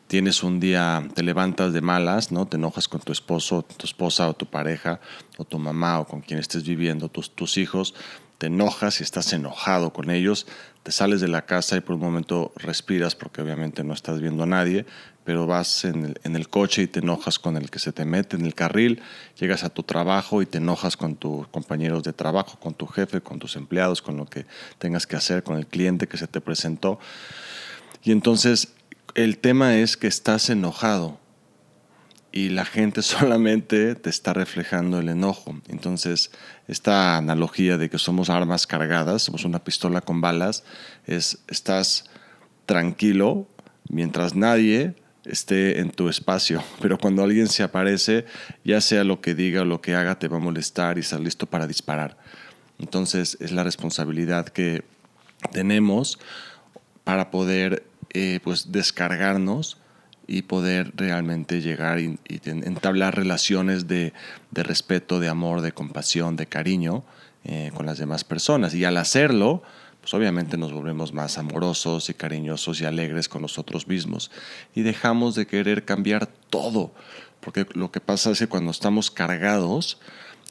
Tienes 0.08 0.44
un 0.44 0.60
día, 0.60 1.08
te 1.14 1.24
levantas 1.24 1.72
de 1.72 1.80
malas, 1.80 2.34
¿no? 2.34 2.48
Te 2.48 2.58
enojas 2.58 2.90
con 2.90 3.00
tu 3.00 3.14
esposo, 3.14 3.64
tu 3.78 3.86
esposa 3.86 4.28
o 4.28 4.34
tu 4.34 4.46
pareja, 4.46 5.00
o 5.38 5.46
tu 5.46 5.58
mamá 5.58 6.02
o 6.02 6.06
con 6.06 6.20
quien 6.20 6.38
estés 6.38 6.66
viviendo, 6.66 7.08
tus, 7.08 7.34
tus 7.34 7.58
hijos, 7.58 7.94
te 8.38 8.48
enojas 8.48 9.00
y 9.00 9.04
estás 9.04 9.32
enojado 9.34 9.94
con 9.94 10.10
ellos, 10.10 10.48
te 10.84 10.92
sales 10.92 11.22
de 11.22 11.28
la 11.28 11.46
casa 11.46 11.78
y 11.78 11.82
por 11.82 11.96
un 11.96 12.02
momento 12.02 12.54
respiras 12.56 13.16
porque 13.16 13.42
obviamente 13.42 13.84
no 13.84 13.94
estás 13.94 14.22
viendo 14.22 14.44
a 14.44 14.46
nadie, 14.46 14.86
pero 15.24 15.48
vas 15.48 15.86
en 15.86 16.16
el, 16.24 16.50
coche 16.50 16.84
y 16.84 16.88
te 16.88 17.00
enojas 17.00 17.40
con 17.40 17.58
el 17.58 17.72
que 17.72 17.80
se 17.80 17.92
te 17.92 18.06
mete 18.06 18.36
en 18.36 18.46
el 18.46 18.54
carril, 18.54 19.02
llegas 19.40 19.64
a 19.64 19.70
tu 19.70 19.82
trabajo 19.82 20.42
y 20.42 20.46
te 20.46 20.60
enojas 20.60 20.96
con 20.96 21.16
tus 21.16 21.48
compañeros 21.48 22.04
de 22.04 22.14
trabajo, 22.14 22.60
con 22.60 22.76
tu 22.76 22.86
jefe, 22.86 23.22
con 23.22 23.40
tus 23.40 23.56
empleados, 23.56 24.04
con 24.04 24.18
lo 24.18 24.26
que 24.26 24.46
tengas 24.78 25.08
que 25.08 25.16
hacer, 25.16 25.42
con 25.42 25.58
el 25.58 25.66
cliente 25.66 26.08
que 26.08 26.18
se 26.18 26.28
te 26.28 26.42
presentó. 26.42 27.00
Y 28.04 28.12
entonces 28.12 28.74
el 29.16 29.40
tema 29.40 29.78
es 29.78 29.98
que 29.98 30.08
estás 30.08 30.52
enojado 30.52 31.20
y 32.36 32.50
la 32.50 32.66
gente 32.66 33.02
solamente 33.02 33.96
te 33.96 34.12
está 34.12 34.34
reflejando 34.34 35.00
el 35.00 35.10
enojo. 35.10 35.56
Entonces, 35.70 36.30
esta 36.68 37.18
analogía 37.18 37.80
de 37.80 37.90
que 37.90 37.98
somos 37.98 38.30
armas 38.30 38.68
cargadas, 38.68 39.24
somos 39.24 39.46
una 39.46 39.64
pistola 39.64 40.02
con 40.02 40.22
balas, 40.22 40.64
es 41.08 41.40
estás 41.48 42.04
tranquilo 42.68 43.48
mientras 43.90 44.36
nadie 44.36 44.96
esté 45.24 45.80
en 45.80 45.90
tu 45.90 46.10
espacio, 46.10 46.62
pero 46.82 47.00
cuando 47.00 47.24
alguien 47.24 47.48
se 47.48 47.64
aparece, 47.64 48.26
ya 48.64 48.82
sea 48.82 49.04
lo 49.04 49.22
que 49.22 49.34
diga 49.34 49.62
o 49.62 49.66
lo 49.66 49.82
que 49.82 49.96
haga, 49.96 50.20
te 50.20 50.28
va 50.28 50.38
a 50.38 50.42
molestar 50.42 50.98
y 50.98 51.02
estar 51.02 51.22
listo 51.22 51.48
para 51.48 51.66
disparar. 51.66 52.18
Entonces 52.78 53.38
es 53.40 53.54
la 53.54 53.64
responsabilidad 53.64 54.50
que 54.50 54.84
tenemos 55.54 56.20
para 57.06 57.32
poder 57.32 57.86
eh, 58.14 58.42
pues 58.44 58.74
descargarnos 58.74 59.78
y 60.28 60.44
poder 60.44 60.92
realmente 60.96 61.62
llegar 61.62 62.00
y, 62.00 62.18
entablar 62.28 63.16
relaciones 63.16 63.88
de, 63.88 64.14
respeto, 64.52 65.20
de 65.20 65.30
amor, 65.30 65.62
de 65.62 65.72
compasión, 65.72 66.36
de 66.36 66.48
cariño 66.48 67.04
eh, 67.44 67.72
con 67.76 67.86
las 67.86 67.98
demás 67.98 68.24
personas. 68.24 68.74
Y 68.74 68.86
al 68.86 68.98
hacerlo, 68.98 69.62
pues 70.02 70.14
obviamente 70.14 70.58
nos 70.58 70.74
volvemos 70.74 71.14
más 71.14 71.38
amorosos 71.38 72.10
y 72.10 72.14
cariñosos 72.14 72.82
y 72.82 72.86
alegres 72.86 73.30
con 73.30 73.42
nosotros 73.42 73.88
mismos. 73.88 74.32
Y 74.74 74.82
dejamos 74.82 75.36
de 75.36 75.46
querer 75.46 75.86
cambiar 75.86 76.28
todo. 76.50 76.92
Porque 77.40 77.68
lo 77.74 77.92
que 77.92 78.02
pasa 78.02 78.32
es 78.32 78.40
que 78.40 78.48
cuando 78.48 78.72
estamos 78.72 79.12
cargados, 79.12 80.00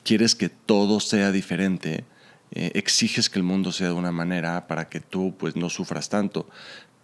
quieres 0.05 0.35
que 0.35 0.49
todo 0.49 1.01
sea 1.01 1.33
diferente. 1.33 2.05
Eh, 2.53 2.71
exiges 2.75 3.29
que 3.29 3.41
el 3.41 3.43
mundo 3.43 3.73
sea 3.73 3.89
de 3.89 3.95
una 3.95 4.13
manera 4.13 4.69
para 4.69 4.89
que 4.89 5.01
tú 5.01 5.35
pues 5.37 5.57
no 5.57 5.69
sufras 5.71 6.09
tanto 6.09 6.47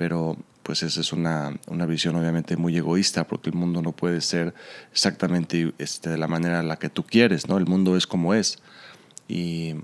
pero 0.01 0.39
pues 0.63 0.83
esa 0.83 1.01
es 1.01 1.13
una, 1.13 1.59
una, 1.67 1.87
visión 1.87 2.17
obviamente 2.17 2.57
muy 2.57 2.77
egoísta 2.77 3.27
porque 3.27 3.51
el 3.51 3.57
mundo 3.57 3.83
no 3.83 3.93
puede 3.93 4.21
ser 4.21 4.55
exactamente 4.93 5.73
este, 5.79 6.11
de 6.11 6.19
la 6.19 6.29
manera 6.29 6.61
en 6.61 6.69
la 6.69 6.79
que 6.79 6.91
tú 6.91 7.05
quieres, 7.05 7.49
¿no? 7.49 7.59
El 7.59 7.67
mundo 7.67 7.97
es 7.97 8.07
como 8.07 8.35
es 8.35 8.59
y 9.29 9.75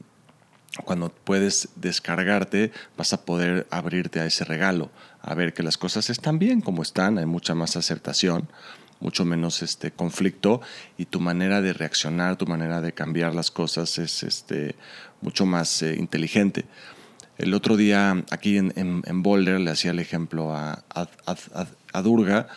cuando 0.84 1.10
puedes 1.10 1.68
descargarte 1.76 2.72
vas 2.96 3.12
a 3.12 3.24
poder 3.24 3.66
abrirte 3.70 4.20
a 4.20 4.26
ese 4.26 4.44
regalo, 4.44 4.90
a 5.22 5.34
ver 5.34 5.54
que 5.54 5.62
las 5.62 5.78
cosas 5.78 6.10
están 6.10 6.38
bien 6.38 6.60
como 6.60 6.82
están, 6.82 7.18
hay 7.18 7.26
mucha 7.26 7.54
más 7.54 7.76
aceptación, 7.76 8.48
mucho 9.00 9.24
menos 9.24 9.62
este 9.62 9.90
conflicto 9.90 10.60
y 10.96 11.06
tu 11.06 11.20
manera 11.20 11.60
de 11.60 11.72
reaccionar, 11.72 12.36
tu 12.36 12.46
manera 12.46 12.80
de 12.80 12.92
cambiar 12.92 13.34
las 13.34 13.50
cosas 13.50 13.98
es 13.98 14.22
este, 14.22 14.74
mucho 15.20 15.46
más 15.46 15.82
eh, 15.82 15.94
inteligente. 15.98 16.64
El 17.38 17.54
otro 17.54 17.76
día 17.76 18.24
aquí 18.30 18.56
en, 18.56 19.22
Boulder 19.22 19.60
le 19.60 19.70
hacía 19.70 19.90
el 19.90 19.98
ejemplo 19.98 20.54
a, 20.54 20.84
a, 20.94 22.02
Durga, 22.02 22.48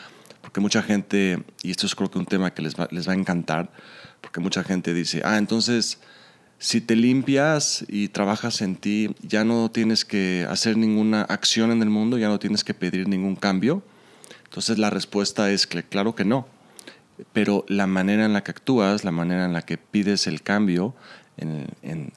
porque 0.41 0.61
mucha 0.61 0.81
gente, 0.81 1.43
y 1.63 1.71
esto 1.71 1.85
es 1.85 1.95
creo 1.95 2.09
que 2.09 2.19
un 2.19 2.25
tema 2.25 2.53
que 2.53 2.61
les 2.61 2.75
va, 2.75 2.87
les 2.91 3.07
va 3.07 3.13
a 3.13 3.15
encantar, 3.15 3.71
porque 4.21 4.39
mucha 4.39 4.63
gente 4.63 4.93
dice, 4.93 5.21
ah, 5.25 5.37
entonces 5.37 5.99
si 6.59 6.81
te 6.81 6.97
limpias 6.97 7.85
y 7.87 8.09
trabajas 8.09 8.61
en 8.61 8.75
ti, 8.75 9.15
ya 9.21 9.45
no 9.45 9.71
tienes 9.71 10.03
que 10.03 10.45
hacer 10.49 10.75
ninguna 10.75 11.21
acción 11.21 11.71
en 11.71 11.81
el 11.81 11.89
mundo, 11.89 12.17
ya 12.17 12.27
no 12.27 12.37
tienes 12.37 12.65
que 12.65 12.73
pedir 12.73 13.07
ningún 13.07 13.37
cambio. 13.37 13.81
Entonces 14.43 14.77
la 14.77 14.89
respuesta 14.89 15.51
es 15.51 15.65
que 15.67 15.83
claro 15.83 16.15
que 16.15 16.25
no. 16.25 16.47
Pero 17.31 17.65
la 17.69 17.87
manera 17.87 18.25
en 18.25 18.33
la 18.33 18.43
que 18.43 18.51
actúas, 18.51 19.05
la 19.05 19.11
manera 19.11 19.45
en 19.45 19.53
la 19.53 19.61
que 19.61 19.77
pides 19.77 20.27
el 20.27 20.41
cambio, 20.41 20.95
en, 21.39 22.11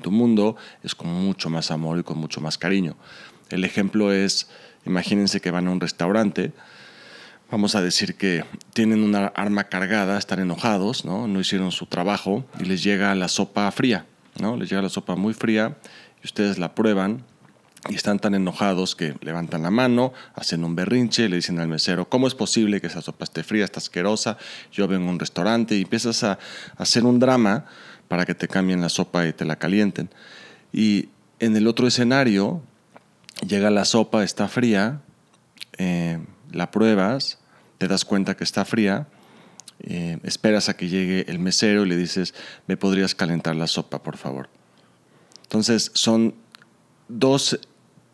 tu 0.00 0.10
mundo 0.10 0.56
es 0.82 0.94
con 0.94 1.08
mucho 1.08 1.50
más 1.50 1.70
amor 1.70 1.98
y 1.98 2.02
con 2.02 2.18
mucho 2.18 2.40
más 2.40 2.58
cariño. 2.58 2.96
El 3.50 3.64
ejemplo 3.64 4.12
es, 4.12 4.48
imagínense 4.86 5.40
que 5.40 5.50
van 5.50 5.68
a 5.68 5.70
un 5.70 5.80
restaurante, 5.80 6.52
vamos 7.50 7.74
a 7.74 7.82
decir 7.82 8.14
que 8.14 8.44
tienen 8.72 9.02
una 9.02 9.26
arma 9.26 9.64
cargada, 9.64 10.18
están 10.18 10.40
enojados, 10.40 11.04
¿no? 11.04 11.28
no 11.28 11.40
hicieron 11.40 11.70
su 11.70 11.86
trabajo 11.86 12.44
y 12.58 12.64
les 12.64 12.82
llega 12.82 13.14
la 13.14 13.28
sopa 13.28 13.70
fría, 13.70 14.06
¿no? 14.40 14.56
les 14.56 14.70
llega 14.70 14.82
la 14.82 14.88
sopa 14.88 15.16
muy 15.16 15.34
fría 15.34 15.76
y 16.22 16.26
ustedes 16.26 16.58
la 16.58 16.74
prueban 16.74 17.24
y 17.88 17.96
están 17.96 18.18
tan 18.18 18.34
enojados 18.34 18.94
que 18.94 19.14
levantan 19.20 19.62
la 19.62 19.70
mano, 19.70 20.12
hacen 20.34 20.64
un 20.64 20.76
berrinche, 20.76 21.28
le 21.28 21.36
dicen 21.36 21.58
al 21.58 21.68
mesero, 21.68 22.08
¿cómo 22.08 22.28
es 22.28 22.34
posible 22.34 22.80
que 22.80 22.86
esa 22.86 23.02
sopa 23.02 23.24
esté 23.24 23.42
fría, 23.42 23.64
está 23.64 23.80
asquerosa? 23.80 24.38
Yo 24.70 24.86
vengo 24.86 25.08
a 25.08 25.12
un 25.12 25.18
restaurante 25.18 25.76
y 25.76 25.82
empiezas 25.82 26.22
a, 26.22 26.38
hacer 26.76 27.04
un 27.04 27.18
drama 27.18 27.66
para 28.06 28.24
que 28.24 28.34
te 28.34 28.46
cambien 28.46 28.80
la 28.80 28.88
sopa 28.88 29.26
y 29.26 29.32
te 29.32 29.44
la 29.44 29.56
calienten. 29.56 30.10
Y 30.72 31.08
en 31.40 31.56
el 31.56 31.66
otro 31.66 31.88
escenario, 31.88 32.62
llega 33.46 33.70
la 33.70 33.84
sopa, 33.84 34.22
está 34.22 34.46
fría, 34.46 35.00
eh, 35.78 36.20
la 36.52 36.70
pruebas, 36.70 37.38
te 37.78 37.88
das 37.88 38.04
cuenta 38.04 38.36
que 38.36 38.44
está 38.44 38.64
fría, 38.64 39.08
eh, 39.80 40.18
esperas 40.22 40.68
a 40.68 40.76
que 40.76 40.88
llegue 40.88 41.24
el 41.28 41.40
mesero 41.40 41.84
y 41.84 41.88
le 41.88 41.96
dices, 41.96 42.34
¿me 42.68 42.76
podrías 42.76 43.16
calentar 43.16 43.56
la 43.56 43.66
sopa, 43.66 44.04
por 44.04 44.16
favor? 44.16 44.48
Entonces, 45.42 45.90
son 45.94 46.36
dos 47.08 47.58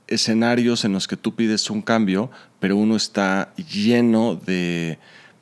escenarios 0.08 0.84
en 0.84 0.92
los 0.92 1.06
que 1.06 1.16
tú 1.16 1.34
pides 1.34 1.70
un 1.70 1.82
cambio, 1.82 2.30
pero 2.60 2.76
uno 2.76 2.96
está 2.96 3.52
lleno 3.56 4.34
de 4.34 4.98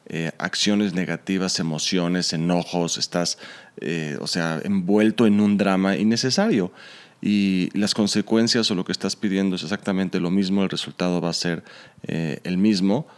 eh, 0.08 0.30
acciones 0.38 0.94
negativas, 0.94 1.58
emociones, 1.58 2.32
enojos, 2.32 2.98
estás, 2.98 3.38
eh, 3.80 4.16
o 4.20 4.26
sea, 4.28 4.60
envuelto 4.62 5.26
en 5.26 5.40
un 5.40 5.56
drama 5.56 5.96
innecesario. 5.96 6.72
Y 7.20 7.70
las 7.76 7.94
consecuencias 7.94 8.70
o 8.70 8.74
lo 8.74 8.84
que 8.84 8.92
estás 8.92 9.16
pidiendo 9.16 9.56
es 9.56 9.62
exactamente 9.62 10.20
lo 10.20 10.30
mismo, 10.30 10.62
el 10.62 10.68
resultado 10.68 11.20
va 11.20 11.30
a 11.30 11.32
ser 11.32 11.64
eh, 12.06 12.40
el 12.44 12.58
mismo, 12.58 13.08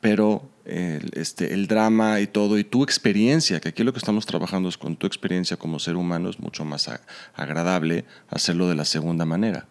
pero 0.00 0.50
este, 0.66 1.52
el 1.52 1.66
drama 1.66 2.20
y 2.20 2.28
todo, 2.28 2.58
y 2.58 2.64
tu 2.64 2.84
experiencia, 2.84 3.58
que 3.58 3.70
aquí 3.70 3.82
lo 3.82 3.92
que 3.92 3.98
estamos 3.98 4.24
trabajando 4.24 4.68
es 4.68 4.78
con 4.78 4.94
tu 4.94 5.08
experiencia 5.08 5.56
como 5.56 5.80
ser 5.80 5.96
humano, 5.96 6.30
es 6.30 6.38
mucho 6.38 6.64
más 6.64 6.88
agradable 7.34 8.04
hacerlo 8.28 8.68
de 8.68 8.76
la 8.76 8.84
segunda 8.84 9.24
manera. 9.24 9.66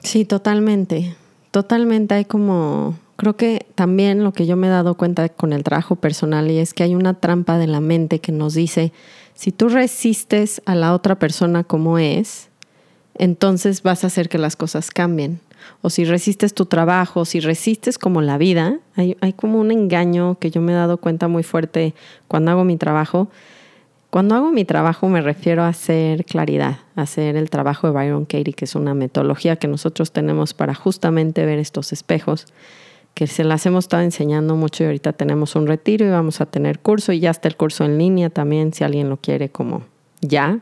Sí, 0.00 0.24
totalmente. 0.24 1.14
Totalmente, 1.50 2.14
hay 2.14 2.24
como, 2.24 2.98
creo 3.16 3.36
que 3.36 3.66
también 3.74 4.22
lo 4.22 4.32
que 4.32 4.46
yo 4.46 4.56
me 4.56 4.66
he 4.66 4.70
dado 4.70 4.96
cuenta 4.96 5.28
con 5.28 5.52
el 5.52 5.64
trabajo 5.64 5.96
personal 5.96 6.50
y 6.50 6.58
es 6.58 6.74
que 6.74 6.82
hay 6.82 6.94
una 6.94 7.14
trampa 7.14 7.58
de 7.58 7.66
la 7.66 7.80
mente 7.80 8.20
que 8.20 8.32
nos 8.32 8.54
dice, 8.54 8.92
si 9.34 9.50
tú 9.50 9.68
resistes 9.68 10.60
a 10.66 10.74
la 10.74 10.92
otra 10.94 11.18
persona 11.18 11.64
como 11.64 11.98
es, 11.98 12.48
entonces 13.14 13.82
vas 13.82 14.04
a 14.04 14.08
hacer 14.08 14.28
que 14.28 14.38
las 14.38 14.56
cosas 14.56 14.90
cambien. 14.90 15.40
O 15.82 15.90
si 15.90 16.04
resistes 16.04 16.54
tu 16.54 16.66
trabajo, 16.66 17.24
si 17.24 17.40
resistes 17.40 17.98
como 17.98 18.22
la 18.22 18.38
vida, 18.38 18.78
hay, 18.94 19.16
hay 19.20 19.32
como 19.32 19.58
un 19.58 19.70
engaño 19.70 20.38
que 20.38 20.50
yo 20.50 20.60
me 20.60 20.72
he 20.72 20.76
dado 20.76 20.98
cuenta 20.98 21.28
muy 21.28 21.42
fuerte 21.42 21.94
cuando 22.28 22.50
hago 22.52 22.64
mi 22.64 22.76
trabajo, 22.76 23.28
cuando 24.10 24.34
hago 24.34 24.50
mi 24.50 24.64
trabajo 24.64 25.08
me 25.08 25.20
refiero 25.20 25.62
a 25.62 25.68
hacer 25.68 26.24
claridad, 26.24 26.78
a 26.96 27.02
hacer 27.02 27.36
el 27.36 27.50
trabajo 27.50 27.86
de 27.86 27.92
Byron 27.92 28.24
Katie, 28.24 28.54
que 28.54 28.64
es 28.64 28.74
una 28.74 28.94
metodología 28.94 29.56
que 29.56 29.68
nosotros 29.68 30.12
tenemos 30.12 30.54
para 30.54 30.74
justamente 30.74 31.44
ver 31.44 31.58
estos 31.58 31.92
espejos, 31.92 32.46
que 33.12 33.26
se 33.26 33.44
las 33.44 33.66
hemos 33.66 33.84
estado 33.84 34.02
enseñando 34.02 34.56
mucho 34.56 34.82
y 34.82 34.86
ahorita 34.86 35.12
tenemos 35.12 35.56
un 35.56 35.66
retiro 35.66 36.06
y 36.06 36.10
vamos 36.10 36.40
a 36.40 36.46
tener 36.46 36.78
curso 36.78 37.12
y 37.12 37.20
ya 37.20 37.30
está 37.30 37.48
el 37.48 37.56
curso 37.56 37.84
en 37.84 37.98
línea 37.98 38.30
también 38.30 38.72
si 38.72 38.84
alguien 38.84 39.10
lo 39.10 39.18
quiere 39.18 39.50
como 39.50 39.82
ya. 40.22 40.60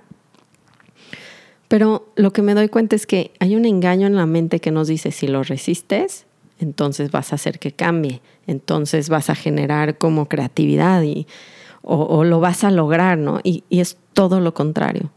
Pero 1.68 2.08
lo 2.16 2.32
que 2.32 2.42
me 2.42 2.54
doy 2.54 2.68
cuenta 2.68 2.96
es 2.96 3.06
que 3.06 3.32
hay 3.38 3.54
un 3.54 3.64
engaño 3.64 4.06
en 4.06 4.16
la 4.16 4.26
mente 4.26 4.60
que 4.60 4.70
nos 4.70 4.88
dice 4.88 5.12
si 5.12 5.28
lo 5.28 5.42
resistes, 5.42 6.26
entonces 6.58 7.10
vas 7.10 7.32
a 7.32 7.36
hacer 7.36 7.58
que 7.58 7.72
cambie, 7.72 8.22
entonces 8.46 9.08
vas 9.08 9.30
a 9.30 9.34
generar 9.34 9.98
como 9.98 10.26
creatividad 10.26 11.02
y 11.02 11.26
o, 11.88 12.24
lo 12.24 12.40
vas 12.40 12.64
a 12.64 12.70
lograr, 12.72 13.16
¿no? 13.16 13.38
Y, 13.44 13.62
y, 13.68 13.80
es 13.80 13.96
todo 14.12 14.40
lo 14.40 14.54
contrario. 14.54 15.10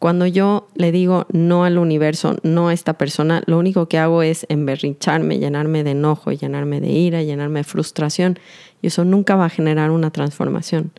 Cuando 0.00 0.26
yo 0.26 0.66
le 0.74 0.90
digo 0.90 1.26
no 1.30 1.64
al 1.64 1.78
universo, 1.78 2.36
no 2.42 2.68
a 2.68 2.72
esta 2.72 2.94
persona, 2.94 3.42
lo 3.46 3.58
único 3.58 3.86
que 3.86 3.98
hago 3.98 4.22
es 4.22 4.44
emberrincharme, 4.48 5.38
llenarme 5.38 5.84
de 5.84 5.92
enojo, 5.92 6.32
llenarme 6.32 6.80
de 6.80 6.88
ira, 6.88 7.22
llenarme 7.22 7.60
de 7.60 7.64
frustración. 7.64 8.38
Y 8.82 8.88
eso 8.88 9.04
nunca 9.04 9.36
va 9.36 9.44
a 9.44 9.50
generar 9.50 9.90
una 9.90 10.10
transformación. 10.10 10.90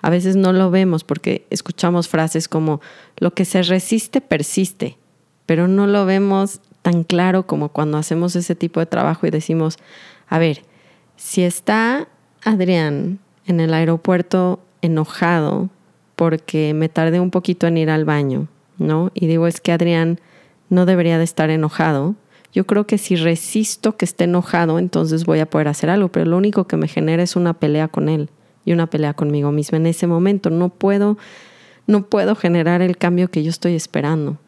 A 0.00 0.08
veces 0.08 0.34
no 0.34 0.52
lo 0.52 0.70
vemos 0.70 1.04
porque 1.04 1.46
escuchamos 1.50 2.08
frases 2.08 2.48
como 2.48 2.80
lo 3.18 3.34
que 3.34 3.44
se 3.44 3.62
resiste 3.62 4.20
persiste, 4.20 4.96
pero 5.44 5.68
no 5.68 5.86
lo 5.86 6.06
vemos 6.06 6.60
tan 6.80 7.04
claro 7.04 7.46
como 7.46 7.68
cuando 7.68 7.98
hacemos 7.98 8.34
ese 8.34 8.54
tipo 8.54 8.80
de 8.80 8.86
trabajo 8.86 9.26
y 9.26 9.30
decimos, 9.30 9.78
a 10.28 10.38
ver, 10.38 10.62
si 11.16 11.42
está 11.42 12.08
Adrián 12.42 13.20
en 13.46 13.60
el 13.60 13.74
aeropuerto 13.74 14.60
enojado 14.80 15.68
porque 16.16 16.74
me 16.74 16.88
tardé 16.88 17.20
un 17.20 17.30
poquito 17.30 17.66
en 17.66 17.76
ir 17.78 17.90
al 17.90 18.04
baño, 18.04 18.48
¿no? 18.78 19.10
Y 19.14 19.26
digo, 19.26 19.46
es 19.46 19.60
que 19.60 19.72
Adrián 19.72 20.20
no 20.68 20.86
debería 20.86 21.18
de 21.18 21.24
estar 21.24 21.50
enojado. 21.50 22.14
Yo 22.52 22.66
creo 22.66 22.86
que 22.86 22.98
si 22.98 23.16
resisto 23.16 23.96
que 23.96 24.04
esté 24.04 24.24
enojado, 24.24 24.78
entonces 24.78 25.24
voy 25.24 25.40
a 25.40 25.46
poder 25.46 25.68
hacer 25.68 25.90
algo, 25.90 26.08
pero 26.08 26.26
lo 26.26 26.36
único 26.36 26.66
que 26.66 26.76
me 26.76 26.88
genera 26.88 27.22
es 27.22 27.34
una 27.34 27.54
pelea 27.54 27.88
con 27.88 28.08
él 28.08 28.28
y 28.64 28.72
una 28.72 28.86
pelea 28.88 29.14
conmigo 29.14 29.52
misma 29.52 29.78
en 29.78 29.86
ese 29.86 30.06
momento. 30.06 30.50
No 30.50 30.68
puedo, 30.68 31.16
no 31.86 32.06
puedo 32.06 32.34
generar 32.34 32.82
el 32.82 32.96
cambio 32.96 33.28
que 33.28 33.42
yo 33.42 33.50
estoy 33.50 33.74
esperando. 33.74 34.38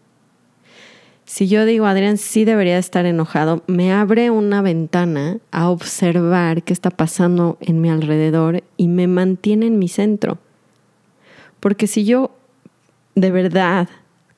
Si 1.26 1.48
yo 1.48 1.64
digo, 1.64 1.86
Adrián 1.86 2.18
sí 2.18 2.44
debería 2.44 2.76
estar 2.76 3.06
enojado, 3.06 3.62
me 3.66 3.92
abre 3.92 4.30
una 4.30 4.60
ventana 4.60 5.38
a 5.50 5.70
observar 5.70 6.62
qué 6.62 6.72
está 6.74 6.90
pasando 6.90 7.56
en 7.60 7.80
mi 7.80 7.88
alrededor 7.88 8.62
y 8.76 8.88
me 8.88 9.06
mantiene 9.06 9.66
en 9.66 9.78
mi 9.78 9.88
centro. 9.88 10.38
Porque 11.60 11.86
si 11.86 12.04
yo 12.04 12.30
de 13.14 13.30
verdad 13.30 13.88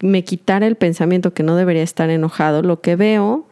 me 0.00 0.23
quitara 0.23 0.66
el 0.66 0.76
pensamiento 0.76 1.35
que 1.35 1.43
no 1.43 1.57
debería 1.57 1.83
estar 1.83 2.09
enojado, 2.09 2.62
lo 2.62 2.81
que 2.81 2.95
veo 2.95 3.47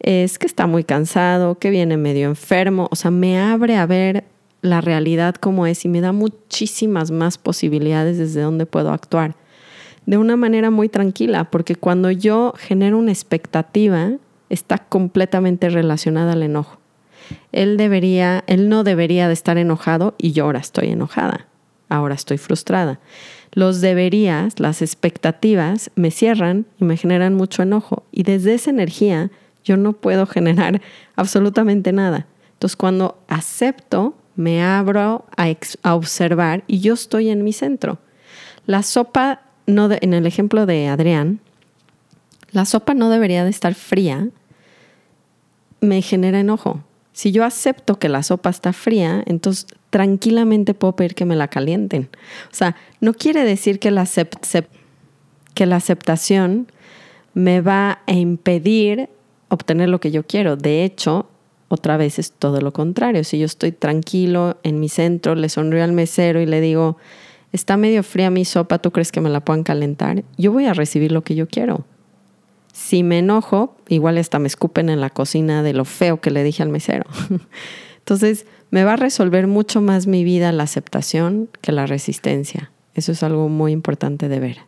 es 0.00 0.38
que 0.38 0.46
está 0.46 0.66
muy 0.66 0.84
cansado, 0.84 1.58
que 1.58 1.70
viene 1.70 1.96
medio 1.96 2.26
enfermo, 2.28 2.88
o 2.90 2.96
sea, 2.96 3.10
me 3.10 3.38
abre 3.40 3.76
a 3.76 3.86
ver 3.86 4.24
la 4.60 4.82
realidad 4.82 5.34
como 5.36 5.66
es 5.66 5.84
y 5.86 5.88
me 5.88 6.02
da 6.02 6.12
muchísimas 6.12 7.10
más 7.10 7.38
posibilidades 7.38 8.18
desde 8.18 8.42
donde 8.42 8.66
puedo 8.66 8.92
actuar. 8.92 9.34
De 10.06 10.18
una 10.18 10.36
manera 10.36 10.70
muy 10.70 10.88
tranquila, 10.88 11.50
porque 11.50 11.74
cuando 11.74 12.10
yo 12.10 12.54
genero 12.56 12.98
una 12.98 13.12
expectativa, 13.12 14.12
está 14.48 14.78
completamente 14.78 15.68
relacionada 15.68 16.32
al 16.32 16.42
enojo. 16.42 16.78
Él 17.52 17.76
debería, 17.76 18.44
él 18.46 18.68
no 18.68 18.84
debería 18.84 19.26
de 19.26 19.34
estar 19.34 19.58
enojado 19.58 20.14
y 20.18 20.32
yo 20.32 20.44
ahora 20.44 20.60
estoy 20.60 20.88
enojada. 20.88 21.46
Ahora 21.88 22.14
estoy 22.14 22.38
frustrada. 22.38 23.00
Los 23.52 23.80
deberías, 23.80 24.60
las 24.60 24.82
expectativas 24.82 25.90
me 25.94 26.10
cierran 26.10 26.66
y 26.78 26.84
me 26.84 26.96
generan 26.96 27.34
mucho 27.34 27.62
enojo 27.62 28.04
y 28.12 28.22
desde 28.22 28.54
esa 28.54 28.70
energía 28.70 29.30
yo 29.64 29.76
no 29.76 29.92
puedo 29.92 30.26
generar 30.26 30.80
absolutamente 31.16 31.92
nada. 31.92 32.26
Entonces 32.52 32.76
cuando 32.76 33.18
acepto, 33.28 34.14
me 34.36 34.62
abro 34.62 35.24
a, 35.36 35.94
observar 35.94 36.62
y 36.66 36.80
yo 36.80 36.94
estoy 36.94 37.30
en 37.30 37.42
mi 37.42 37.52
centro. 37.52 37.98
La 38.66 38.82
sopa, 38.82 39.40
no 39.66 39.88
en 39.92 40.14
el 40.14 40.26
ejemplo 40.26 40.66
de 40.66 40.88
Adrián, 40.88 41.40
la 42.50 42.64
sopa 42.64 42.94
no 42.94 43.10
debería 43.10 43.44
de 43.44 43.50
estar 43.50 43.74
fría, 43.74 44.28
me 45.80 46.02
genera 46.02 46.40
enojo. 46.40 46.82
Si 47.12 47.32
yo 47.32 47.44
acepto 47.44 47.98
que 47.98 48.08
la 48.08 48.22
sopa 48.22 48.50
está 48.50 48.72
fría, 48.72 49.22
entonces 49.26 49.66
tranquilamente 49.90 50.74
puedo 50.74 50.96
pedir 50.96 51.14
que 51.14 51.24
me 51.24 51.36
la 51.36 51.48
calienten. 51.48 52.08
O 52.52 52.54
sea, 52.54 52.76
no 53.00 53.14
quiere 53.14 53.44
decir 53.44 53.78
que 53.78 53.90
la, 53.90 54.06
que 55.54 55.66
la 55.66 55.76
aceptación 55.76 56.70
me 57.34 57.60
va 57.60 58.00
a 58.06 58.12
impedir 58.12 59.08
obtener 59.48 59.88
lo 59.88 60.00
que 60.00 60.10
yo 60.10 60.26
quiero. 60.26 60.56
De 60.56 60.84
hecho, 60.84 61.26
otra 61.68 61.96
vez 61.96 62.18
es 62.18 62.32
todo 62.32 62.60
lo 62.60 62.72
contrario. 62.72 63.24
Si 63.24 63.38
yo 63.38 63.46
estoy 63.46 63.72
tranquilo 63.72 64.58
en 64.62 64.80
mi 64.80 64.88
centro, 64.88 65.34
le 65.34 65.48
sonrío 65.48 65.84
al 65.84 65.92
mesero 65.92 66.40
y 66.40 66.46
le 66.46 66.60
digo, 66.60 66.96
está 67.56 67.76
medio 67.76 68.02
fría 68.02 68.30
mi 68.30 68.44
sopa, 68.44 68.78
¿tú 68.78 68.92
crees 68.92 69.10
que 69.10 69.20
me 69.20 69.30
la 69.30 69.40
puedan 69.40 69.64
calentar? 69.64 70.22
Yo 70.38 70.52
voy 70.52 70.66
a 70.66 70.74
recibir 70.74 71.10
lo 71.10 71.22
que 71.22 71.34
yo 71.34 71.48
quiero. 71.48 71.84
Si 72.72 73.02
me 73.02 73.18
enojo, 73.18 73.76
igual 73.88 74.18
hasta 74.18 74.38
me 74.38 74.46
escupen 74.46 74.90
en 74.90 75.00
la 75.00 75.10
cocina 75.10 75.62
de 75.62 75.72
lo 75.72 75.84
feo 75.84 76.20
que 76.20 76.30
le 76.30 76.44
dije 76.44 76.62
al 76.62 76.68
mesero. 76.68 77.06
Entonces, 77.98 78.46
me 78.70 78.84
va 78.84 78.92
a 78.92 78.96
resolver 78.96 79.46
mucho 79.46 79.80
más 79.80 80.06
mi 80.06 80.22
vida 80.22 80.52
la 80.52 80.64
aceptación 80.64 81.48
que 81.62 81.72
la 81.72 81.86
resistencia. 81.86 82.70
Eso 82.94 83.12
es 83.12 83.22
algo 83.22 83.48
muy 83.48 83.72
importante 83.72 84.28
de 84.28 84.40
ver. 84.40 84.58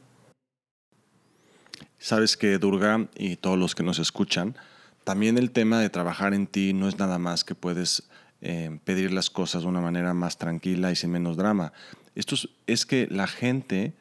Sabes 1.98 2.36
que 2.36 2.58
Durga 2.58 3.08
y 3.16 3.36
todos 3.36 3.58
los 3.58 3.74
que 3.74 3.82
nos 3.82 3.98
escuchan, 3.98 4.56
también 5.04 5.36
el 5.36 5.50
tema 5.50 5.80
de 5.80 5.90
trabajar 5.90 6.34
en 6.34 6.46
ti 6.46 6.72
no 6.72 6.88
es 6.88 6.98
nada 6.98 7.18
más 7.18 7.44
que 7.44 7.54
puedes 7.54 8.08
eh, 8.40 8.78
pedir 8.84 9.12
las 9.12 9.30
cosas 9.30 9.62
de 9.62 9.68
una 9.68 9.80
manera 9.80 10.14
más 10.14 10.38
tranquila 10.38 10.92
y 10.92 10.96
sin 10.96 11.10
menos 11.10 11.36
drama. 11.36 11.72
Esto 12.18 12.36
es, 12.66 12.84
que 12.84 13.06
la 13.10 13.26
gente 13.26 13.94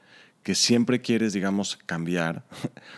que 0.44 0.56
siempre 0.56 1.02
quieres, 1.02 1.32
digamos, 1.32 1.78
cambiar, 1.86 2.44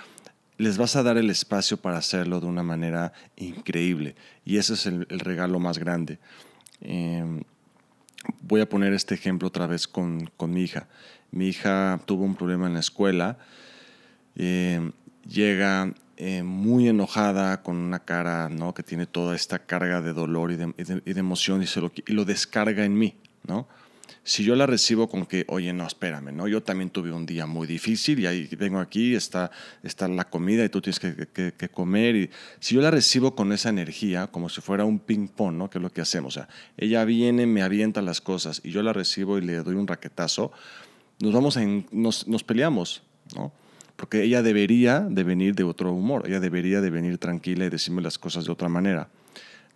les 0.58 0.78
vas 0.78 0.96
a 0.96 1.04
dar 1.04 1.18
el 1.18 1.30
espacio 1.30 1.78
para 1.78 1.98
hacerlo 1.98 2.40
de 2.40 2.48
una 2.48 2.64
manera 2.64 3.14
increíble. 3.36 4.16
Y 4.46 4.58
ese 4.58 4.74
es 4.74 4.86
el, 4.88 5.06
regalo 5.08 5.60
más 5.60 5.78
grande. 5.78 6.20
Em, 6.82 7.42
voy 8.42 8.62
a 8.62 8.70
poner 8.70 8.94
este 8.94 9.14
ejemplo 9.14 9.48
otra 9.48 9.68
vez 9.68 9.88
con, 9.88 10.32
con 10.38 10.52
mi 10.52 10.64
hija. 10.64 10.88
Mi 11.32 11.50
hija 11.50 12.00
tuvo 12.06 12.24
un 12.24 12.36
problema 12.36 12.66
en 12.66 12.74
la 12.74 12.80
escuela 12.80 13.38
eh, 14.42 14.92
llega 15.28 15.94
eh, 16.16 16.44
muy 16.44 16.88
enojada, 16.88 17.62
con 17.62 17.76
una 17.76 18.00
cara 18.00 18.48
¿no? 18.48 18.74
que 18.74 18.84
tiene 18.84 19.06
toda 19.06 19.36
esta 19.36 19.60
carga 19.60 20.02
de 20.02 20.14
dolor 20.14 20.52
y 20.52 20.56
de, 20.56 21.04
emoción 21.20 21.62
y 21.62 22.14
lo 22.14 22.24
descarga 22.26 22.86
en 22.86 22.98
mí. 22.98 23.16
¿no? 23.46 23.68
Si 24.24 24.44
yo 24.44 24.56
la 24.56 24.66
recibo 24.66 25.10
con 25.10 25.26
que, 25.26 25.46
oye, 25.48 25.72
no, 25.74 25.86
espérame, 25.86 26.32
¿no? 26.34 26.48
yo 26.48 26.62
también 26.62 26.90
tuve 26.90 27.12
un 27.12 27.26
día 27.26 27.46
muy 27.46 27.68
difícil 27.68 28.20
y 28.20 28.26
ahí 28.26 28.50
vengo 28.58 28.80
aquí, 28.80 29.16
está, 29.16 29.52
está 29.84 30.08
la 30.08 30.30
comida 30.30 30.64
y 30.64 30.70
tú 30.70 30.82
tienes 30.82 31.00
que, 31.00 31.28
que, 31.34 31.70
comer. 31.70 32.16
Y 32.16 32.30
si 32.60 32.76
yo 32.76 32.82
la 32.82 32.92
recibo 32.92 33.36
con 33.36 33.52
esa 33.52 33.70
energía, 33.70 34.28
como 34.28 34.50
si 34.50 34.62
fuera 34.62 34.86
un 34.86 35.00
ping-pong, 35.00 35.56
¿no? 35.56 35.70
que 35.70 35.78
es 35.78 35.82
lo 35.82 35.92
que 35.92 36.02
hacemos, 36.02 36.38
o 36.38 36.40
sea, 36.40 36.50
ella 36.78 37.04
viene, 37.06 37.46
me 37.46 37.62
avienta 37.62 38.02
las 38.02 38.22
cosas 38.22 38.62
y 38.64 38.72
yo 38.72 38.84
la 38.84 38.94
recibo 38.94 39.38
y 39.38 39.42
le 39.42 39.58
doy 39.58 39.76
un 39.76 39.88
raquetazo, 39.88 40.52
nos, 41.20 41.34
vamos 41.34 41.58
en, 41.58 41.86
nos, 41.92 42.28
nos 42.28 42.44
peleamos. 42.44 43.04
¿no? 43.36 43.52
porque 44.00 44.24
ella 44.24 44.42
debería 44.42 45.02
de 45.02 45.24
venir 45.24 45.56
de 45.56 45.66
otro 45.66 45.92
humor, 45.92 46.24
ella 46.26 46.40
debería 46.40 46.80
de 46.80 46.90
venir 46.90 47.18
tranquila 47.18 47.66
y 47.66 47.70
decirme 47.70 48.02
las 48.02 48.18
cosas 48.18 48.46
de 48.46 48.52
otra 48.52 48.70
manera. 48.70 49.10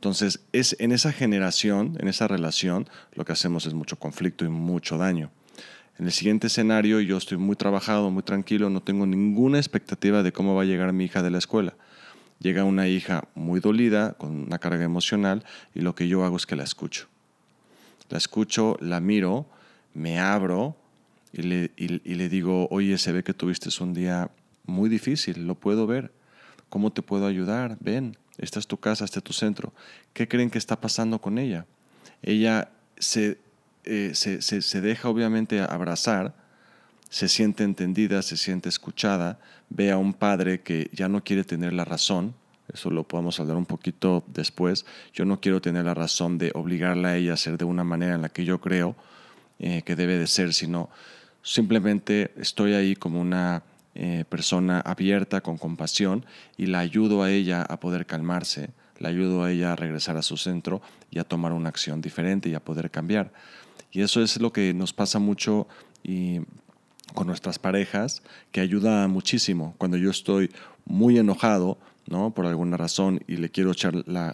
Entonces, 0.03 0.41
es 0.51 0.75
en 0.79 0.91
esa 0.91 1.13
generación, 1.13 1.95
en 1.97 2.09
esa 2.09 2.27
relación, 2.27 2.89
lo 3.13 3.23
que 3.23 3.31
hacemos 3.31 3.65
es 3.65 3.73
mucho 3.73 3.97
conflicto 3.97 4.43
y 4.43 4.49
mucho 4.49 4.97
daño. 4.97 5.31
En 5.97 6.07
el 6.07 6.11
siguiente 6.11 6.47
escenario, 6.47 6.99
yo 6.99 7.15
estoy 7.15 7.37
muy 7.37 7.55
trabajado, 7.55 8.11
muy 8.11 8.21
tranquilo, 8.21 8.69
no 8.69 8.83
tengo 8.83 9.05
ninguna 9.05 9.59
expectativa 9.59 10.21
de 10.21 10.33
cómo 10.33 10.55
va 10.55 10.63
a 10.63 10.65
llegar 10.65 10.91
mi 10.91 11.05
hija 11.05 11.23
de 11.23 11.31
la 11.31 11.37
escuela. 11.37 11.77
Llega 12.39 12.65
una 12.65 12.89
hija 12.89 13.29
muy 13.33 13.61
dolida, 13.61 14.11
con 14.15 14.43
una 14.43 14.59
carga 14.59 14.83
emocional, 14.83 15.45
y 15.73 15.79
lo 15.79 15.95
que 15.95 16.09
yo 16.09 16.25
hago 16.25 16.35
es 16.35 16.45
que 16.45 16.57
la 16.57 16.63
escucho. 16.63 17.07
La 18.09 18.17
escucho, 18.17 18.75
la 18.81 18.99
miro, 18.99 19.45
me 19.93 20.19
abro, 20.19 20.75
y 21.31 21.43
le, 21.43 21.71
y, 21.77 21.87
le 21.87 22.27
digo, 22.27 22.67
oye, 22.71 22.97
se 22.97 23.13
ve 23.13 23.23
que 23.23 23.33
tuviste 23.33 23.69
un 23.81 23.93
día 23.93 24.29
muy 24.65 24.89
difícil, 24.89 25.47
lo 25.47 25.55
puedo 25.55 25.87
ver. 25.87 26.11
¿Cómo 26.67 26.91
te 26.91 27.01
puedo 27.01 27.25
ayudar? 27.25 27.77
Ven, 27.79 28.17
esta 28.38 28.60
es 28.60 28.67
tu 28.67 28.78
casa, 28.78 29.06
este 29.06 29.19
es 29.19 29.24
tu 29.24 29.34
centro. 29.34 29.74
¿Qué 30.13 30.28
creen 30.28 30.50
que 30.50 30.58
está 30.58 30.80
pasando 30.80 31.19
con 31.19 31.38
ella? 31.38 31.65
Ella 32.22 32.69
se, 32.98 33.38
eh, 33.84 34.12
se, 34.13 34.41
se, 34.41 34.62
se, 34.62 34.82
deja 34.82 35.10
obviamente 35.10 35.62
abrazar, 35.62 36.34
se 37.10 37.28
siente 37.28 37.63
entendida, 37.63 38.22
se 38.22 38.38
siente 38.38 38.69
escuchada, 38.69 39.39
ve 39.69 39.91
a 39.91 39.98
un 39.98 40.13
padre 40.13 40.62
que 40.62 40.89
ya 40.93 41.10
no 41.10 41.24
quiere 41.24 41.43
tener 41.43 41.74
la 41.74 41.86
razón, 41.86 42.34
eso 42.74 42.89
lo 42.89 43.04
podemos 43.04 43.39
hablar 43.39 43.58
un 43.58 43.65
poquito 43.65 44.24
después, 44.28 44.86
yo 45.13 45.26
no 45.26 45.41
quiero 45.41 45.62
tener 45.62 45.86
la 45.86 45.93
razón 45.93 46.38
de 46.38 46.52
obligarla 46.56 47.10
a 47.10 47.17
ella 47.17 47.34
a 47.34 47.38
ser 47.38 47.58
de 47.58 47.65
una 47.65 47.84
manera 47.84 48.15
en 48.15 48.22
la 48.22 48.30
que 48.30 48.46
yo 48.46 48.62
creo 48.62 48.96
eh, 49.60 49.84
que 49.84 49.96
debe 49.96 50.17
de 50.17 50.28
ser, 50.28 50.54
sino 50.54 50.89
Simplemente 51.43 52.32
estoy 52.38 52.74
ahí 52.74 52.96
como 52.96 53.19
una 53.19 53.63
eh, 53.95 54.25
persona 54.27 54.79
abierta, 54.79 55.41
con 55.41 55.58
compasión, 55.58 56.25
y 56.58 56.67
la 56.67 56.79
ayudo 56.79 57.23
a 57.23 57.32
ella 57.32 57.62
a 57.62 57.79
poder 57.79 58.06
calmarse, 58.06 58.71
la 58.99 59.10
ayudo 59.10 59.43
a 59.43 59.51
ella 59.51 59.73
a 59.73 59.75
regresar 59.75 60.17
a 60.17 60.21
su 60.21 60.38
centro 60.38 60.82
y 61.12 61.19
a 61.19 61.23
tomar 61.23 61.53
una 61.53 61.69
acción 61.69 62.01
diferente 62.01 62.49
y 62.49 62.56
a 62.56 62.63
poder 62.63 62.89
cambiar. 62.89 63.32
Y 63.91 64.01
eso 64.01 64.21
es 64.21 64.39
lo 64.39 64.51
que 64.51 64.73
nos 64.73 64.93
pasa 64.93 65.19
mucho 65.19 65.67
y 66.03 66.39
con 67.13 67.27
nuestras 67.27 67.60
parejas, 67.60 68.23
que 68.51 68.62
ayuda 68.62 69.08
muchísimo. 69.08 69.75
Cuando 69.77 69.97
yo 69.97 70.10
estoy 70.10 70.49
muy 70.86 71.17
enojado, 71.17 71.77
¿no? 72.08 72.32
Por 72.34 72.45
alguna 72.45 72.77
razón 72.77 73.21
y 73.27 73.38
le 73.38 73.49
quiero 73.49 73.71
echar 73.71 73.93
la, 74.08 74.34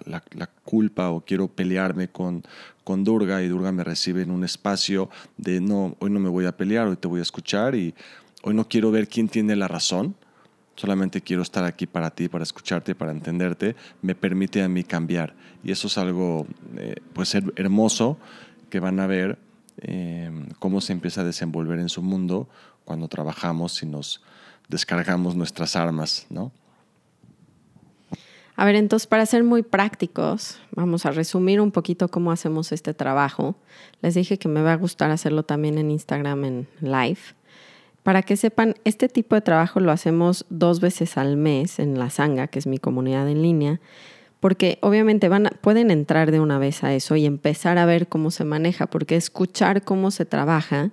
culpa 0.63 1.10
o 1.10 1.22
quiero 1.22 1.48
pelearme 1.48 2.08
con, 2.08 2.43
con 2.84 3.04
Durga 3.04 3.43
y 3.43 3.48
Durga 3.48 3.72
me 3.72 3.84
recibe 3.84 4.22
en 4.22 4.32
un 4.32 4.43
espacio 4.43 5.10
de 5.38 5.62
no, 5.62 5.95
hoy 6.00 6.10
no 6.10 6.19
me 6.19 6.30
voy 6.30 6.45
a 6.45 6.56
pelear, 6.56 6.88
hoy 6.88 6.95
te 6.95 7.08
voy 7.08 7.19
a 7.19 7.24
escuchar 7.24 7.76
y 7.76 7.93
hoy 8.43 8.54
no 8.54 8.67
quiero 8.67 8.91
ver 8.91 9.08
quién 9.08 9.28
tiene 9.28 9.56
la 9.56 9.67
razón, 9.67 10.15
solamente 10.75 11.21
quiero 11.21 11.41
estar 11.41 11.65
aquí 11.65 11.88
para 11.88 12.10
ti, 12.10 12.30
para 12.30 12.43
escucharte, 12.43 12.95
para 12.95 13.12
entenderte, 13.12 13.75
me 14.02 14.15
permite 14.15 14.63
a 14.63 14.69
mí 14.69 14.84
cambiar. 14.84 15.36
Y 15.63 15.71
eso 15.71 15.88
es 15.88 15.97
algo, 15.97 16.47
eh, 16.78 16.95
pues, 17.13 17.36
hermoso 17.36 18.17
que 18.69 18.80
van 18.80 18.99
a 18.99 19.08
ver 19.08 19.38
eh, 19.82 20.32
cómo 20.60 20.82
se 20.82 20.93
empieza 20.93 21.21
a 21.21 21.23
desenvolver 21.25 21.80
en 21.80 21.89
su 21.89 22.02
mundo 22.02 22.47
cuando 22.86 23.08
trabajamos 23.08 23.84
y 23.84 23.86
nos 23.86 24.21
descargamos 24.67 25.36
nuestras 25.36 25.75
armas, 25.75 26.25
¿no? 26.30 26.52
A 28.56 28.65
ver, 28.65 28.75
entonces 28.75 29.08
para 29.08 29.25
ser 29.25 29.45
muy 29.45 29.63
prácticos, 29.63 30.60
vamos 30.71 31.06
a 31.06 31.12
resumir 31.12 31.62
un 31.62 31.71
poquito 31.71 32.10
cómo 32.10 32.32
hacemos 32.32 32.73
este 32.73 32.93
trabajo. 32.93 33.56
Les 34.02 34.15
dije 34.15 34.38
que 34.38 34.49
me 34.49 34.62
va 34.62 34.73
a 34.73 34.75
gustar 34.75 35.12
hacerlo 35.12 35.43
también 35.43 35.78
en 35.78 35.91
Instagram 35.91 36.43
en 36.43 36.67
live. 36.82 37.19
Para 38.04 38.22
que 38.22 38.38
sepan, 38.38 38.76
este 38.86 39.10
tipo 39.10 39.36
de 39.36 39.42
trabajo 39.42 39.80
lo 39.80 39.92
hacemos 39.92 40.46
dos 40.50 40.80
veces 40.80 41.18
al 41.18 41.38
mes 41.38 41.80
en 41.80 42.00
la 42.00 42.10
Sanga, 42.10 42.48
que 42.48 42.60
es 42.60 42.68
mi 42.68 42.78
comunidad 42.78 43.28
en 43.30 43.42
línea, 43.42 43.80
porque 44.40 44.80
obviamente 44.82 45.28
van 45.28 45.50
pueden 45.62 45.92
entrar 45.92 46.32
de 46.32 46.40
una 46.40 46.60
vez 46.60 46.84
a 46.84 46.94
eso 46.94 47.16
y 47.16 47.26
empezar 47.26 47.78
a 47.78 47.86
ver 47.86 48.08
cómo 48.08 48.32
se 48.32 48.46
maneja, 48.46 48.88
porque 48.88 49.16
escuchar 49.16 49.84
cómo 49.84 50.12
se 50.12 50.26
trabaja 50.26 50.92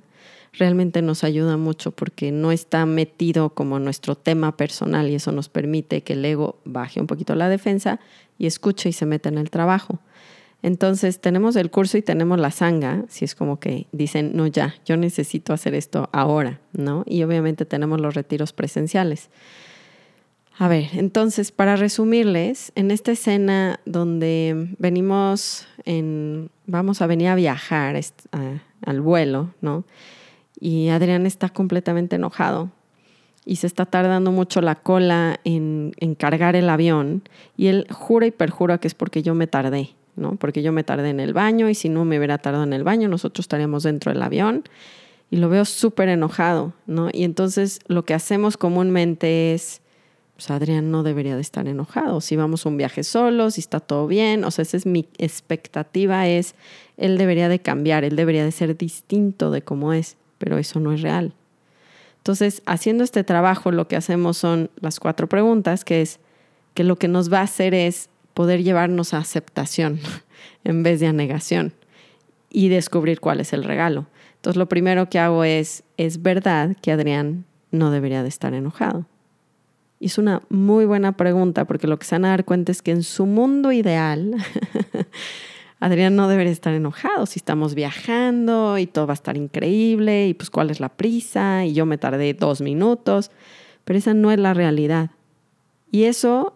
realmente 0.58 1.02
nos 1.02 1.24
ayuda 1.24 1.56
mucho 1.56 1.90
porque 1.90 2.32
no 2.32 2.50
está 2.50 2.86
metido 2.86 3.50
como 3.50 3.78
nuestro 3.78 4.14
tema 4.14 4.56
personal 4.56 5.08
y 5.10 5.14
eso 5.14 5.32
nos 5.32 5.48
permite 5.48 6.02
que 6.02 6.14
el 6.14 6.24
ego 6.24 6.58
baje 6.64 7.00
un 7.00 7.06
poquito 7.06 7.34
la 7.34 7.48
defensa 7.48 8.00
y 8.38 8.46
escuche 8.46 8.88
y 8.88 8.92
se 8.92 9.06
meta 9.06 9.28
en 9.28 9.38
el 9.38 9.50
trabajo. 9.50 10.00
Entonces 10.66 11.20
tenemos 11.20 11.54
el 11.54 11.70
curso 11.70 11.96
y 11.96 12.02
tenemos 12.02 12.40
la 12.40 12.50
sanga, 12.50 13.04
si 13.08 13.24
es 13.24 13.36
como 13.36 13.60
que 13.60 13.86
dicen, 13.92 14.32
no, 14.34 14.48
ya, 14.48 14.74
yo 14.84 14.96
necesito 14.96 15.52
hacer 15.52 15.76
esto 15.76 16.08
ahora, 16.10 16.58
¿no? 16.72 17.04
Y 17.06 17.22
obviamente 17.22 17.64
tenemos 17.66 18.00
los 18.00 18.16
retiros 18.16 18.52
presenciales. 18.52 19.30
A 20.58 20.66
ver, 20.66 20.88
entonces, 20.94 21.52
para 21.52 21.76
resumirles, 21.76 22.72
en 22.74 22.90
esta 22.90 23.12
escena 23.12 23.78
donde 23.84 24.74
venimos 24.80 25.68
en, 25.84 26.50
vamos 26.66 27.00
a 27.00 27.06
venir 27.06 27.28
a 27.28 27.36
viajar 27.36 28.00
al 28.84 29.00
vuelo, 29.00 29.54
¿no? 29.60 29.84
Y 30.58 30.88
Adrián 30.88 31.26
está 31.26 31.48
completamente 31.48 32.16
enojado 32.16 32.72
y 33.44 33.54
se 33.54 33.68
está 33.68 33.86
tardando 33.86 34.32
mucho 34.32 34.60
la 34.62 34.74
cola 34.74 35.38
en, 35.44 35.92
en 35.98 36.16
cargar 36.16 36.56
el 36.56 36.68
avión 36.68 37.22
y 37.56 37.68
él 37.68 37.86
jura 37.88 38.26
y 38.26 38.32
perjura 38.32 38.78
que 38.78 38.88
es 38.88 38.94
porque 38.94 39.22
yo 39.22 39.36
me 39.36 39.46
tardé, 39.46 39.94
¿no? 40.16 40.36
Porque 40.36 40.62
yo 40.62 40.72
me 40.72 40.84
tardé 40.84 41.10
en 41.10 41.20
el 41.20 41.32
baño 41.32 41.68
y 41.68 41.74
si 41.74 41.88
no 41.88 42.04
me 42.04 42.18
hubiera 42.18 42.38
tardado 42.38 42.64
en 42.64 42.72
el 42.72 42.84
baño, 42.84 43.08
nosotros 43.08 43.44
estaríamos 43.44 43.82
dentro 43.82 44.12
del 44.12 44.22
avión 44.22 44.64
y 45.30 45.36
lo 45.36 45.48
veo 45.48 45.64
súper 45.64 46.08
enojado, 46.08 46.72
¿no? 46.86 47.08
Y 47.12 47.24
entonces 47.24 47.80
lo 47.86 48.04
que 48.04 48.14
hacemos 48.14 48.56
comúnmente 48.56 49.54
es 49.54 49.82
pues 50.36 50.50
Adrián 50.50 50.90
no 50.90 51.02
debería 51.02 51.34
de 51.34 51.40
estar 51.40 51.66
enojado. 51.66 52.20
Si 52.20 52.36
vamos 52.36 52.66
a 52.66 52.68
un 52.68 52.76
viaje 52.76 53.04
solo, 53.04 53.50
si 53.50 53.60
está 53.60 53.80
todo 53.80 54.06
bien, 54.06 54.44
o 54.44 54.50
sea, 54.50 54.62
esa 54.62 54.76
es 54.76 54.84
mi 54.84 55.08
expectativa, 55.16 56.28
es, 56.28 56.54
él 56.98 57.16
debería 57.16 57.48
de 57.48 57.58
cambiar, 57.58 58.04
él 58.04 58.16
debería 58.16 58.44
de 58.44 58.52
ser 58.52 58.76
distinto 58.76 59.50
de 59.50 59.62
cómo 59.62 59.94
es, 59.94 60.18
pero 60.36 60.58
eso 60.58 60.78
no 60.78 60.92
es 60.92 61.00
real. 61.00 61.32
Entonces, 62.18 62.60
haciendo 62.66 63.02
este 63.02 63.24
trabajo, 63.24 63.72
lo 63.72 63.88
que 63.88 63.96
hacemos 63.96 64.36
son 64.36 64.68
las 64.78 65.00
cuatro 65.00 65.26
preguntas, 65.26 65.84
que 65.84 66.02
es 66.02 66.20
que 66.74 66.84
lo 66.84 66.96
que 66.96 67.08
nos 67.08 67.32
va 67.32 67.38
a 67.38 67.44
hacer 67.44 67.72
es 67.72 68.10
poder 68.36 68.62
llevarnos 68.62 69.14
a 69.14 69.18
aceptación 69.18 69.98
en 70.64 70.84
vez 70.84 71.00
de 71.00 71.08
a 71.08 71.12
negación 71.12 71.72
y 72.50 72.68
descubrir 72.68 73.18
cuál 73.18 73.40
es 73.40 73.52
el 73.52 73.64
regalo. 73.64 74.06
Entonces, 74.36 74.58
lo 74.58 74.68
primero 74.68 75.08
que 75.08 75.18
hago 75.18 75.42
es, 75.42 75.82
es 75.96 76.22
verdad 76.22 76.76
que 76.80 76.92
Adrián 76.92 77.46
no 77.72 77.90
debería 77.90 78.22
de 78.22 78.28
estar 78.28 78.54
enojado 78.54 79.06
y 79.98 80.06
es 80.06 80.18
una 80.18 80.42
muy 80.48 80.84
buena 80.84 81.16
pregunta 81.16 81.64
porque 81.64 81.86
lo 81.86 81.98
que 81.98 82.04
se 82.04 82.14
van 82.14 82.26
a 82.26 82.30
dar 82.30 82.44
cuenta 82.44 82.72
es 82.72 82.82
que 82.82 82.90
en 82.90 83.02
su 83.02 83.26
mundo 83.26 83.72
ideal, 83.72 84.34
Adrián 85.80 86.16
no 86.16 86.28
debería 86.28 86.52
estar 86.52 86.74
enojado 86.74 87.26
si 87.26 87.38
estamos 87.38 87.74
viajando 87.74 88.78
y 88.78 88.86
todo 88.86 89.06
va 89.06 89.12
a 89.12 89.14
estar 89.14 89.36
increíble 89.36 90.28
y 90.28 90.34
pues 90.34 90.50
cuál 90.50 90.70
es 90.70 90.80
la 90.80 90.90
prisa 90.90 91.64
y 91.64 91.72
yo 91.72 91.86
me 91.86 91.98
tardé 91.98 92.34
dos 92.34 92.60
minutos, 92.60 93.30
pero 93.84 93.98
esa 93.98 94.12
no 94.12 94.30
es 94.30 94.38
la 94.38 94.52
realidad. 94.52 95.10
Y 95.90 96.04
eso, 96.04 96.55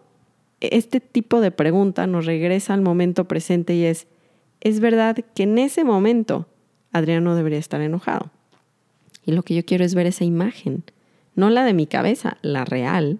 este 0.61 0.99
tipo 0.99 1.41
de 1.41 1.51
pregunta 1.51 2.07
nos 2.07 2.25
regresa 2.25 2.73
al 2.73 2.81
momento 2.81 3.27
presente 3.27 3.75
y 3.75 3.85
es, 3.85 4.07
es 4.61 4.79
verdad 4.79 5.17
que 5.35 5.43
en 5.43 5.57
ese 5.57 5.83
momento 5.83 6.47
Adrián 6.91 7.23
no 7.23 7.35
debería 7.35 7.59
estar 7.59 7.81
enojado. 7.81 8.31
Y 9.25 9.31
lo 9.33 9.43
que 9.43 9.55
yo 9.55 9.65
quiero 9.65 9.83
es 9.83 9.95
ver 9.95 10.07
esa 10.07 10.23
imagen, 10.23 10.83
no 11.35 11.49
la 11.49 11.63
de 11.63 11.73
mi 11.73 11.87
cabeza, 11.87 12.37
la 12.41 12.65
real 12.65 13.19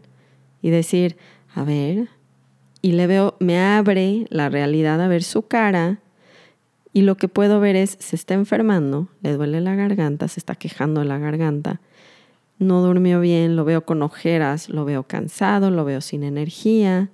y 0.62 0.70
decir, 0.70 1.18
a 1.54 1.64
ver, 1.64 2.10
y 2.82 2.94
le 2.94 3.08
veo, 3.08 3.36
me 3.40 3.60
abre 3.60 4.26
la 4.30 4.50
realidad 4.50 5.02
a 5.02 5.08
ver 5.08 5.24
su 5.24 5.44
cara 5.44 6.00
y 6.94 7.02
lo 7.02 7.16
que 7.16 7.28
puedo 7.28 7.60
ver 7.60 7.76
es, 7.76 7.98
se 8.00 8.16
está 8.16 8.34
enfermando, 8.34 9.08
le 9.22 9.34
duele 9.34 9.62
la 9.62 9.76
garganta, 9.76 10.28
se 10.28 10.40
está 10.40 10.56
quejando 10.56 11.02
de 11.02 11.08
la 11.08 11.20
garganta, 11.20 11.80
no 12.60 12.82
durmió 12.82 13.20
bien, 13.22 13.56
lo 13.56 13.64
veo 13.64 13.86
con 13.86 14.02
ojeras, 14.02 14.70
lo 14.70 14.86
veo 14.86 15.04
cansado, 15.04 15.72
lo 15.72 15.86
veo 15.86 16.02
sin 16.02 16.24
energía. 16.24 17.10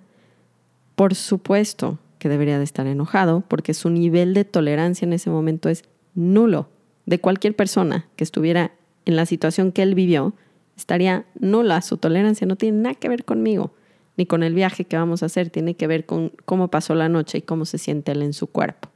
Por 0.97 1.13
supuesto 1.13 1.99
que 2.17 2.27
debería 2.27 2.57
de 2.57 2.63
estar 2.63 2.87
enojado 2.87 3.41
porque 3.47 3.75
su 3.75 3.91
nivel 3.91 4.33
de 4.33 4.45
tolerancia 4.45 5.05
en 5.05 5.13
ese 5.13 5.29
momento 5.29 5.69
es 5.69 5.83
nulo. 6.15 6.69
De 7.05 7.19
cualquier 7.19 7.55
persona 7.55 8.07
que 8.15 8.23
estuviera 8.23 8.71
en 9.05 9.15
la 9.15 9.27
situación 9.27 9.71
que 9.71 9.83
él 9.83 9.93
vivió, 9.93 10.33
estaría 10.75 11.27
nula. 11.39 11.83
Su 11.83 11.97
tolerancia 11.97 12.47
no 12.47 12.55
tiene 12.55 12.79
nada 12.79 12.95
que 12.95 13.09
ver 13.09 13.25
conmigo, 13.25 13.75
ni 14.17 14.25
con 14.25 14.41
el 14.41 14.55
viaje 14.55 14.85
que 14.85 14.97
vamos 14.97 15.21
a 15.21 15.27
hacer, 15.27 15.51
tiene 15.51 15.75
que 15.75 15.85
ver 15.85 16.07
con 16.07 16.31
cómo 16.45 16.69
pasó 16.69 16.95
la 16.95 17.09
noche 17.09 17.37
y 17.37 17.41
cómo 17.43 17.65
se 17.65 17.77
siente 17.77 18.13
él 18.13 18.23
en 18.23 18.33
su 18.33 18.47
cuerpo. 18.47 18.89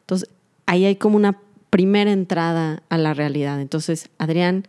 Entonces, 0.00 0.28
ahí 0.66 0.84
hay 0.84 0.96
como 0.96 1.16
una 1.16 1.40
primera 1.70 2.12
entrada 2.12 2.82
a 2.90 2.98
la 2.98 3.14
realidad. 3.14 3.58
Entonces, 3.62 4.10
Adrián, 4.18 4.68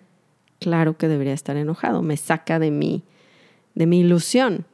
claro 0.60 0.96
que 0.96 1.10
debería 1.10 1.34
estar 1.34 1.58
enojado, 1.58 2.02
me 2.04 2.16
saca 2.16 2.58
de 2.58 2.72
mi, 2.72 3.04
de 3.76 3.86
mi 3.86 4.00
ilusión. 4.00 4.66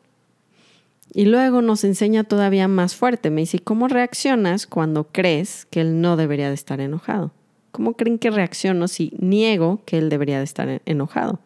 Y 1.13 1.25
luego 1.25 1.61
nos 1.61 1.83
enseña 1.83 2.23
todavía 2.23 2.67
más 2.67 2.95
fuerte. 2.95 3.29
Me 3.29 3.41
dice, 3.41 3.59
¿cómo 3.59 3.87
reaccionas 3.87 4.67
cuando 4.67 5.05
crees 5.11 5.65
que 5.65 5.81
él 5.81 6.01
no 6.01 6.17
debería 6.17 6.49
de 6.49 6.55
estar 6.55 6.79
enojado? 6.81 7.31
¿Cómo 7.71 7.93
creen 7.93 8.19
que 8.19 8.29
reacciono 8.29 8.87
si 8.87 9.13
niego 9.19 9.81
que 9.85 9.97
él 9.97 10.09
debería 10.09 10.37
de 10.37 10.43
estar 10.43 10.81
enojado? 10.85 11.39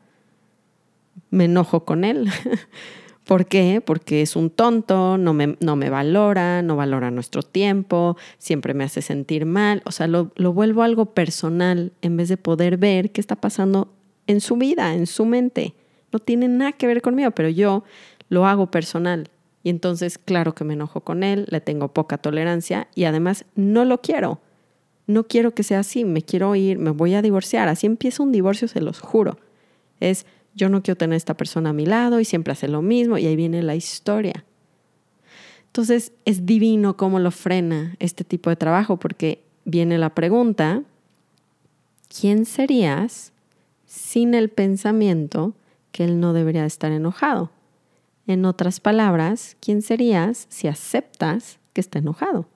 me 1.34 1.46
enojo 1.46 1.84
con 1.84 2.04
él. 2.04 2.30
¿Por 3.26 3.46
qué? 3.46 3.82
Porque 3.84 4.22
es 4.22 4.36
un 4.36 4.50
tonto, 4.50 5.18
no 5.18 5.34
me, 5.34 5.58
no 5.62 5.76
me, 5.76 5.90
valora, 5.90 6.62
no 6.62 6.76
valora 6.76 7.10
nuestro 7.10 7.42
tiempo, 7.42 8.18
siempre 8.38 8.74
me 8.74 8.84
hace 8.84 9.02
sentir 9.02 9.46
mal. 9.46 9.82
O 9.86 9.92
sea, 9.92 10.08
lo, 10.08 10.32
lo 10.36 10.54
vuelvo 10.54 10.84
algo 10.84 11.14
personal 11.14 11.94
en 12.02 12.18
vez 12.18 12.28
de 12.28 12.38
poder 12.38 12.78
ver 12.78 13.12
qué 13.12 13.22
está 13.22 13.38
pasando 13.38 13.94
en 14.28 14.42
su 14.42 14.58
vida, 14.58 14.94
en 14.94 15.08
su 15.08 15.26
mente. 15.26 15.74
No 16.12 16.20
tiene 16.20 16.50
nada 16.50 16.74
que 16.74 16.86
ver 16.86 17.02
conmigo, 17.02 17.32
pero 17.32 17.48
yo 17.48 17.84
lo 18.28 18.46
hago 18.46 18.70
personal. 18.70 19.30
Y 19.64 19.70
entonces, 19.70 20.18
claro 20.18 20.54
que 20.54 20.66
me 20.66 20.74
enojo 20.74 21.02
con 21.02 21.24
él, 21.24 21.46
le 21.50 21.62
tengo 21.62 21.94
poca 21.94 22.18
tolerancia 22.18 22.88
y 22.96 23.06
además 23.06 23.46
no 23.56 23.86
lo 23.86 24.02
quiero. 24.02 24.42
No 25.08 25.26
quiero 25.26 25.52
que 25.52 25.64
sea 25.64 25.80
así, 25.80 26.04
me 26.04 26.22
quiero 26.22 26.56
ir, 26.56 26.78
me 26.78 26.92
voy 26.92 27.14
a 27.14 27.22
divorciar. 27.22 27.70
Así 27.70 27.88
empieza 27.88 28.24
un 28.24 28.32
divorcio, 28.32 28.68
se 28.68 28.82
los 28.82 29.00
juro. 29.00 29.38
Es 30.00 30.26
yo 30.56 30.70
no 30.70 30.84
quiero 30.84 30.98
tener 30.98 31.16
a 31.16 31.18
esta 31.18 31.36
persona 31.36 31.72
a 31.72 31.74
mi 31.74 31.86
lado 31.86 32.20
y 32.20 32.26
siempre 32.26 32.52
hace 32.52 32.68
lo 32.68 32.82
mismo 32.82 33.18
y 33.18 33.26
ahí 33.26 33.36
viene 33.36 33.64
la 33.64 33.76
historia. 33.76 34.46
Entonces 35.68 36.12
es 36.26 36.46
divino 36.46 36.98
cómo 36.98 37.20
lo 37.20 37.32
frena 37.32 37.96
este 38.00 38.24
tipo 38.24 38.50
de 38.50 38.56
trabajo 38.56 38.98
porque 38.98 39.44
viene 39.66 39.98
la 39.98 40.14
pregunta, 40.14 40.84
¿quién 42.08 42.46
serías 42.46 43.32
sin 43.86 44.36
el 44.36 44.50
pensamiento 44.50 45.54
que 45.92 46.04
él 46.04 46.20
no 46.20 46.34
debería 46.34 46.66
estar 46.66 46.92
enojado? 46.92 47.50
En 48.28 48.46
otras 48.46 48.80
palabras, 48.80 49.58
¿quién 49.60 49.82
serías 49.82 50.46
si 50.50 50.68
aceptas 50.68 51.60
que 51.74 51.82
está 51.82 52.00
enojado? 52.00 52.48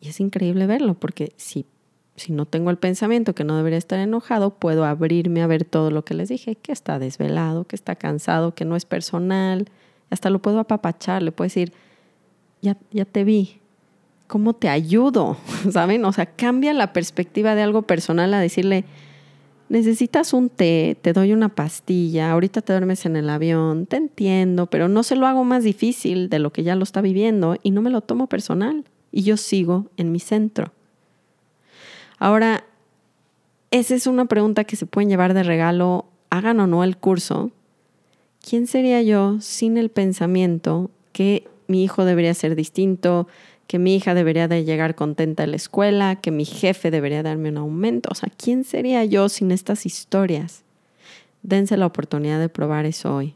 Y 0.00 0.08
es 0.08 0.20
increíble 0.20 0.66
verlo 0.66 0.94
porque 0.94 1.32
si 1.36 1.66
si 2.16 2.32
no 2.32 2.46
tengo 2.46 2.70
el 2.70 2.76
pensamiento 2.76 3.34
que 3.34 3.44
no 3.44 3.56
debería 3.56 3.78
estar 3.78 3.98
enojado, 3.98 4.50
puedo 4.50 4.84
abrirme 4.84 5.42
a 5.42 5.46
ver 5.46 5.64
todo 5.64 5.90
lo 5.90 6.04
que 6.04 6.14
les 6.14 6.28
dije, 6.28 6.54
que 6.54 6.72
está 6.72 6.98
desvelado, 6.98 7.64
que 7.64 7.74
está 7.74 7.96
cansado, 7.96 8.54
que 8.54 8.64
no 8.64 8.76
es 8.76 8.84
personal. 8.84 9.68
Hasta 10.10 10.30
lo 10.30 10.40
puedo 10.40 10.60
apapachar, 10.60 11.22
le 11.22 11.32
puedo 11.32 11.46
decir, 11.46 11.72
ya, 12.62 12.76
ya 12.92 13.04
te 13.04 13.24
vi, 13.24 13.60
¿cómo 14.28 14.54
te 14.54 14.68
ayudo? 14.68 15.36
¿Saben? 15.72 16.04
O 16.04 16.12
sea, 16.12 16.26
cambia 16.26 16.72
la 16.72 16.92
perspectiva 16.92 17.56
de 17.56 17.62
algo 17.62 17.82
personal 17.82 18.32
a 18.32 18.38
decirle, 18.38 18.84
necesitas 19.68 20.32
un 20.32 20.48
té, 20.48 20.96
te 21.00 21.12
doy 21.12 21.32
una 21.32 21.48
pastilla, 21.48 22.30
ahorita 22.30 22.60
te 22.60 22.72
duermes 22.72 23.06
en 23.06 23.16
el 23.16 23.30
avión, 23.30 23.86
te 23.86 23.96
entiendo, 23.96 24.66
pero 24.66 24.88
no 24.88 25.02
se 25.02 25.16
lo 25.16 25.26
hago 25.26 25.44
más 25.44 25.64
difícil 25.64 26.28
de 26.28 26.38
lo 26.38 26.52
que 26.52 26.62
ya 26.62 26.76
lo 26.76 26.82
está 26.82 27.00
viviendo 27.00 27.56
y 27.62 27.70
no 27.70 27.82
me 27.82 27.90
lo 27.90 28.00
tomo 28.00 28.28
personal. 28.28 28.84
Y 29.10 29.22
yo 29.22 29.36
sigo 29.36 29.86
en 29.96 30.12
mi 30.12 30.20
centro. 30.20 30.72
Ahora, 32.18 32.64
esa 33.70 33.94
es 33.94 34.06
una 34.06 34.26
pregunta 34.26 34.64
que 34.64 34.76
se 34.76 34.86
pueden 34.86 35.08
llevar 35.08 35.34
de 35.34 35.42
regalo, 35.42 36.06
hagan 36.30 36.60
o 36.60 36.66
no 36.66 36.84
el 36.84 36.96
curso. 36.96 37.50
¿Quién 38.48 38.66
sería 38.66 39.02
yo 39.02 39.40
sin 39.40 39.76
el 39.76 39.90
pensamiento 39.90 40.90
que 41.12 41.48
mi 41.66 41.82
hijo 41.82 42.04
debería 42.04 42.34
ser 42.34 42.56
distinto, 42.56 43.26
que 43.66 43.78
mi 43.78 43.96
hija 43.96 44.14
debería 44.14 44.48
de 44.48 44.64
llegar 44.64 44.94
contenta 44.94 45.44
a 45.44 45.46
la 45.46 45.56
escuela, 45.56 46.16
que 46.16 46.30
mi 46.30 46.44
jefe 46.44 46.90
debería 46.90 47.22
darme 47.22 47.50
un 47.50 47.58
aumento? 47.58 48.10
O 48.12 48.14
sea, 48.14 48.30
¿quién 48.36 48.64
sería 48.64 49.04
yo 49.04 49.28
sin 49.28 49.50
estas 49.50 49.86
historias? 49.86 50.64
Dense 51.42 51.76
la 51.76 51.86
oportunidad 51.86 52.38
de 52.40 52.48
probar 52.48 52.86
eso 52.86 53.14
hoy. 53.14 53.34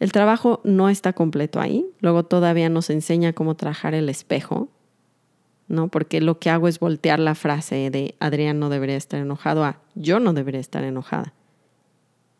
El 0.00 0.12
trabajo 0.12 0.60
no 0.64 0.88
está 0.88 1.12
completo 1.12 1.60
ahí. 1.60 1.86
Luego 2.00 2.24
todavía 2.24 2.68
nos 2.68 2.90
enseña 2.90 3.32
cómo 3.32 3.56
trabajar 3.56 3.94
el 3.94 4.08
espejo. 4.08 4.68
¿no? 5.68 5.88
Porque 5.88 6.20
lo 6.20 6.38
que 6.38 6.50
hago 6.50 6.66
es 6.66 6.80
voltear 6.80 7.20
la 7.20 7.34
frase 7.34 7.90
de 7.90 8.14
Adrián 8.18 8.58
no 8.58 8.70
debería 8.70 8.96
estar 8.96 9.20
enojado 9.20 9.64
a 9.64 9.80
yo 9.94 10.18
no 10.18 10.32
debería 10.32 10.60
estar 10.60 10.82
enojada. 10.82 11.34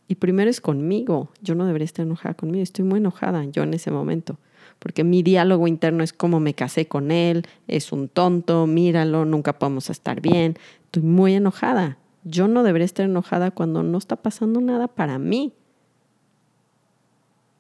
Y 0.08 0.14
primero 0.14 0.48
es 0.48 0.62
conmigo, 0.62 1.28
yo 1.42 1.54
no 1.54 1.66
debería 1.66 1.84
estar 1.84 2.06
enojada 2.06 2.34
conmigo, 2.34 2.62
estoy 2.62 2.84
muy 2.84 2.98
enojada 2.98 3.44
yo 3.44 3.62
en 3.62 3.74
ese 3.74 3.90
momento, 3.90 4.38
porque 4.78 5.04
mi 5.04 5.22
diálogo 5.22 5.66
interno 5.66 6.04
es 6.04 6.12
como 6.12 6.40
me 6.40 6.54
casé 6.54 6.86
con 6.86 7.10
él, 7.10 7.46
es 7.66 7.92
un 7.92 8.08
tonto, 8.08 8.66
míralo, 8.66 9.24
nunca 9.24 9.58
podemos 9.58 9.90
estar 9.90 10.20
bien, 10.20 10.56
estoy 10.84 11.02
muy 11.02 11.34
enojada. 11.34 11.98
Yo 12.24 12.48
no 12.48 12.62
debería 12.62 12.84
estar 12.84 13.06
enojada 13.06 13.50
cuando 13.50 13.82
no 13.82 13.98
está 13.98 14.16
pasando 14.16 14.60
nada 14.60 14.88
para 14.88 15.18
mí. 15.18 15.52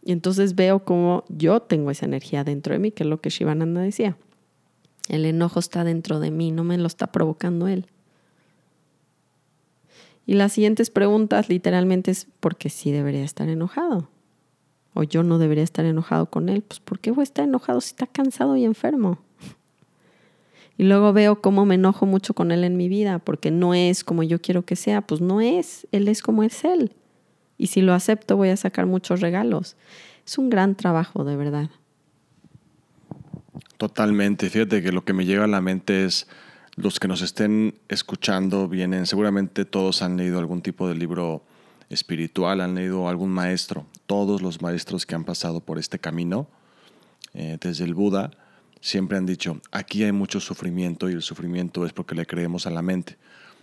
Y 0.04 0.12
entonces 0.12 0.54
veo 0.54 0.84
como 0.84 1.24
yo 1.28 1.60
tengo 1.60 1.90
esa 1.90 2.06
energía 2.06 2.44
dentro 2.44 2.72
de 2.72 2.78
mí, 2.78 2.92
que 2.92 3.02
es 3.02 3.08
lo 3.08 3.20
que 3.20 3.30
Shivananda 3.30 3.80
decía. 3.80 4.16
El 5.08 5.24
enojo 5.24 5.58
está 5.58 5.84
dentro 5.84 6.20
de 6.20 6.30
mí, 6.30 6.50
no 6.50 6.64
me 6.64 6.78
lo 6.78 6.86
está 6.86 7.12
provocando 7.12 7.66
él. 7.66 7.86
Y 10.26 10.34
las 10.34 10.52
siguientes 10.52 10.90
preguntas 10.90 11.48
literalmente 11.48 12.10
es, 12.10 12.26
¿por 12.40 12.56
qué 12.56 12.68
sí 12.68 12.92
debería 12.92 13.24
estar 13.24 13.48
enojado? 13.48 14.10
O 14.98 15.04
yo 15.04 15.22
no 15.22 15.38
debería 15.38 15.62
estar 15.62 15.84
enojado 15.84 16.26
con 16.26 16.48
él. 16.48 16.62
Pues 16.62 16.80
¿por 16.80 16.98
qué 16.98 17.12
voy 17.12 17.22
a 17.22 17.22
estar 17.22 17.44
enojado 17.44 17.80
si 17.80 17.90
está 17.90 18.08
cansado 18.08 18.56
y 18.56 18.64
enfermo? 18.64 19.20
Y 20.76 20.82
luego 20.82 21.12
veo 21.12 21.40
cómo 21.40 21.64
me 21.64 21.76
enojo 21.76 22.04
mucho 22.04 22.34
con 22.34 22.50
él 22.50 22.64
en 22.64 22.76
mi 22.76 22.88
vida, 22.88 23.20
porque 23.20 23.52
no 23.52 23.74
es 23.74 24.02
como 24.02 24.24
yo 24.24 24.40
quiero 24.40 24.64
que 24.64 24.74
sea, 24.74 25.02
pues 25.02 25.20
no 25.20 25.40
es, 25.40 25.86
él 25.92 26.08
es 26.08 26.20
como 26.20 26.42
es 26.42 26.64
él. 26.64 26.96
Y 27.58 27.68
si 27.68 27.80
lo 27.80 27.94
acepto 27.94 28.36
voy 28.36 28.48
a 28.48 28.56
sacar 28.56 28.86
muchos 28.86 29.20
regalos. 29.20 29.76
Es 30.26 30.36
un 30.36 30.50
gran 30.50 30.74
trabajo, 30.74 31.22
de 31.22 31.36
verdad. 31.36 31.70
Totalmente. 33.76 34.50
Fíjate 34.50 34.82
que 34.82 34.90
lo 34.90 35.04
que 35.04 35.12
me 35.12 35.24
llega 35.24 35.44
a 35.44 35.48
la 35.48 35.60
mente 35.60 36.06
es 36.06 36.26
los 36.74 36.98
que 36.98 37.06
nos 37.06 37.22
estén 37.22 37.76
escuchando 37.88 38.66
vienen, 38.66 39.06
seguramente 39.06 39.64
todos 39.64 40.02
han 40.02 40.16
leído 40.16 40.40
algún 40.40 40.60
tipo 40.60 40.88
de 40.88 40.96
libro 40.96 41.44
espiritual, 41.88 42.60
han 42.60 42.74
leído 42.74 43.08
algún 43.08 43.30
maestro. 43.30 43.86
Todos 44.08 44.42
los 44.42 44.60
maestros 44.60 45.06
que 45.06 45.14
han 45.14 45.22
pasado 45.22 45.60
por 45.60 45.78
este 45.78 46.00
camino, 46.00 46.48
eh, 47.34 47.58
desde 47.60 47.84
el 47.84 47.94
Buda, 47.94 48.32
siempre 48.80 49.16
han 49.16 49.26
dicho, 49.26 49.60
aquí 49.70 50.02
hay 50.02 50.10
mucho 50.10 50.40
sufrimiento 50.40 51.08
y 51.08 51.12
el 51.12 51.22
sufrimiento 51.22 51.86
es 51.86 51.92
porque 51.92 52.16
le 52.16 52.26
creemos 52.26 52.66
a 52.66 52.70
la 52.70 52.82
mente. 52.82 53.16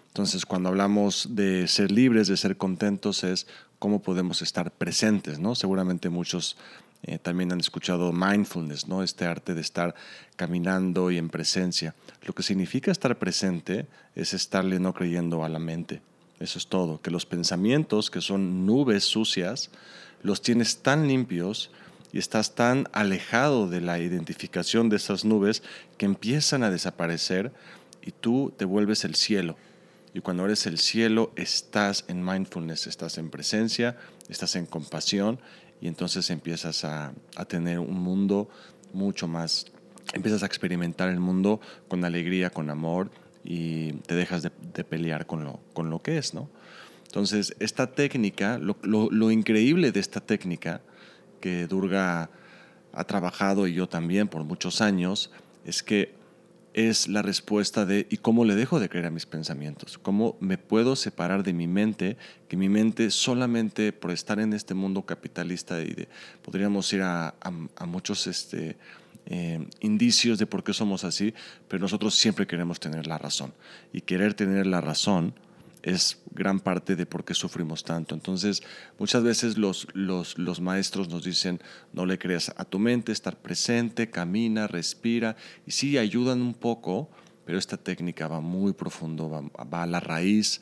Entonces, 0.07 0.45
cuando 0.45 0.69
hablamos 0.69 1.27
de 1.31 1.67
ser 1.67 1.91
libres, 1.91 2.29
de 2.29 2.37
ser 2.37 2.55
contentos, 2.55 3.25
es 3.25 3.47
cómo 3.79 4.01
podemos 4.01 4.41
estar 4.41 4.71
presentes, 4.71 5.39
¿no? 5.39 5.55
Seguramente 5.55 6.07
muchos 6.09 6.55
eh, 7.03 7.19
también 7.19 7.51
han 7.51 7.59
escuchado 7.59 8.13
mindfulness, 8.13 8.87
¿no? 8.87 9.03
Este 9.03 9.25
arte 9.25 9.53
de 9.53 9.59
estar 9.59 9.93
caminando 10.37 11.11
y 11.11 11.17
en 11.17 11.29
presencia. 11.29 11.95
Lo 12.23 12.33
que 12.33 12.43
significa 12.43 12.91
estar 12.91 13.17
presente 13.19 13.87
es 14.15 14.33
estarle 14.33 14.79
no 14.79 14.93
creyendo 14.93 15.43
a 15.43 15.49
la 15.49 15.59
mente. 15.59 16.01
Eso 16.39 16.59
es 16.59 16.67
todo. 16.67 17.01
Que 17.01 17.11
los 17.11 17.25
pensamientos, 17.25 18.09
que 18.09 18.21
son 18.21 18.65
nubes 18.65 19.03
sucias, 19.03 19.69
los 20.25 20.41
tienes 20.41 20.79
tan 20.79 21.07
limpios 21.07 21.69
y 22.11 22.17
estás 22.17 22.55
tan 22.55 22.87
alejado 22.93 23.69
de 23.69 23.79
la 23.79 23.99
identificación 23.99 24.89
de 24.89 24.95
esas 24.95 25.23
nubes 25.23 25.61
que 25.99 26.07
empiezan 26.07 26.63
a 26.63 26.71
desaparecer 26.71 27.53
y 28.01 28.11
tú 28.11 28.51
te 28.57 28.65
vuelves 28.65 29.05
el 29.05 29.13
cielo. 29.13 29.55
Y 30.15 30.21
cuando 30.21 30.43
eres 30.45 30.65
el 30.65 30.79
cielo, 30.79 31.31
estás 31.35 32.05
en 32.07 32.25
mindfulness, 32.25 32.87
estás 32.87 33.19
en 33.19 33.29
presencia, 33.29 33.97
estás 34.27 34.55
en 34.55 34.65
compasión 34.65 35.39
y 35.79 35.87
entonces 35.87 36.31
empiezas 36.31 36.85
a, 36.85 37.13
tener 37.47 37.77
un 37.77 37.99
mundo 37.99 38.49
mucho 38.93 39.27
más, 39.27 39.67
empiezas 40.13 40.41
a 40.41 40.47
experimentar 40.47 41.09
el 41.09 41.19
mundo 41.19 41.61
con 41.87 42.03
alegría, 42.03 42.49
con 42.49 42.71
amor 42.71 43.11
y 43.43 43.93
te 44.07 44.15
dejas 44.15 44.41
de, 44.41 44.49
pelear 44.49 45.27
con 45.27 45.43
lo, 45.43 45.59
con 45.73 45.91
lo 45.91 46.01
que 46.01 46.17
es, 46.17 46.33
¿no? 46.33 46.49
Entonces, 47.15 47.55
esta 47.59 47.93
técnica, 47.93 48.59
lo, 48.59 49.31
increíble 49.31 49.93
de 49.93 50.01
esta 50.01 50.19
técnica, 50.19 50.81
que 51.39 51.65
Durga 51.65 52.29
ha 52.91 53.03
trabajado 53.05 53.67
y 53.67 53.73
yo 53.73 53.87
también 53.87 54.27
por 54.27 54.43
muchos 54.43 54.81
años, 54.81 55.31
es 55.63 55.81
que 55.81 56.13
es 56.73 57.07
la 57.07 57.21
respuesta 57.21 57.85
de 57.85 58.05
¿y 58.09 58.17
cómo 58.17 58.43
le 58.43 58.55
dejo 58.55 58.81
de 58.81 58.89
creer 58.89 59.05
a 59.05 59.11
mis 59.11 59.25
pensamientos? 59.25 59.97
¿Cómo 59.97 60.35
me 60.41 60.57
puedo 60.57 60.97
separar 60.97 61.43
de 61.43 61.53
mi 61.53 61.67
mente? 61.67 62.17
Que 62.49 62.57
mi 62.57 62.67
mente 62.67 63.09
solamente 63.11 63.93
por 63.93 64.11
estar 64.11 64.41
en 64.41 64.51
este 64.51 64.73
mundo 64.73 65.03
capitalista 65.03 65.81
y 65.81 65.93
de, 65.93 66.09
podríamos 66.41 66.91
ir 66.91 67.01
a, 67.01 67.33
muchos 67.87 68.27
este, 68.27 68.75
eh, 69.27 69.65
indicios 69.79 70.37
de 70.37 70.47
por 70.47 70.65
qué 70.65 70.73
somos 70.73 71.05
así, 71.05 71.33
pero 71.69 71.79
nosotros 71.79 72.13
siempre 72.13 72.45
queremos 72.45 72.81
tener 72.81 73.07
la 73.07 73.17
razón. 73.17 73.53
Y 73.93 74.01
querer 74.01 74.33
tener 74.33 74.67
la 74.67 74.81
razón 74.81 75.33
es 75.85 76.17
gran 76.31 76.59
parte 76.59 76.95
de 76.95 77.05
por 77.05 77.23
qué 77.23 77.35
sufrimos 77.35 77.83
tanto. 77.83 78.15
Entonces, 78.15 78.63
muchas 78.97 79.23
veces 79.23 79.57
los, 79.57 79.87
los, 79.93 80.37
los, 80.39 80.59
maestros 80.59 81.09
nos 81.09 81.23
dicen, 81.23 81.61
no 81.93 82.07
le 82.07 82.17
creas 82.17 82.51
a 82.57 82.65
tu 82.65 82.79
mente, 82.79 83.11
estar 83.11 83.37
presente, 83.37 84.09
camina, 84.09 84.65
respira, 84.65 85.37
y 85.67 85.71
sí, 85.71 85.99
ayudan 85.99 86.41
un 86.41 86.55
poco, 86.55 87.07
pero 87.45 87.59
esta 87.59 87.77
técnica 87.77 88.27
va 88.27 88.41
muy 88.41 88.73
profundo, 88.73 89.29
va, 89.29 89.83
a 89.83 89.85
la 89.85 89.99
raíz, 89.99 90.61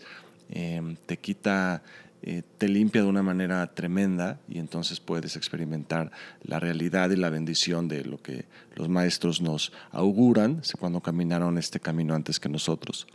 em, 0.49 0.97
te 1.05 1.17
quita, 1.17 1.83
eh, 2.21 2.43
te 2.57 2.67
limpia 2.67 3.01
de 3.01 3.07
una 3.07 3.23
manera 3.23 3.73
tremenda 3.73 4.41
y 4.49 4.59
entonces 4.59 4.99
puedes 4.99 5.37
experimentar 5.37 6.11
la 6.43 6.59
realidad 6.59 7.09
y 7.11 7.15
la 7.15 7.29
bendición 7.29 7.87
de 7.87 8.03
lo 8.03 8.21
que 8.21 8.43
los 8.75 8.89
maestros 8.89 9.39
nos 9.39 9.71
auguran 9.91 10.61
cuando 10.77 10.99
caminaron 10.99 11.57
este 11.57 11.79
camino 11.79 12.13
antes 12.13 12.41
que 12.41 12.49
nosotros. 12.49 13.07